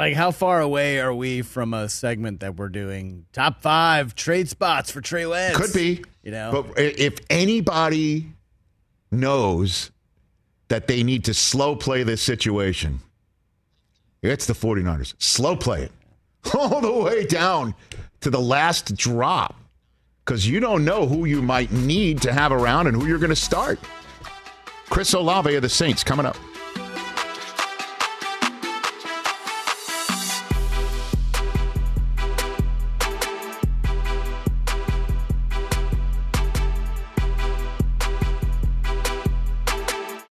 [0.00, 3.26] Like, how far away are we from a segment that we're doing?
[3.34, 5.58] Top five trade spots for Trey Lance.
[5.58, 6.02] Could be.
[6.22, 8.32] You know, But if anybody
[9.10, 9.90] knows
[10.68, 13.00] that they need to slow play this situation,
[14.22, 15.12] it's the 49ers.
[15.18, 15.92] Slow play it
[16.54, 17.74] all the way down
[18.22, 19.60] to the last drop
[20.24, 23.28] because you don't know who you might need to have around and who you're going
[23.28, 23.78] to start.
[24.88, 26.38] Chris Olave of the Saints coming up.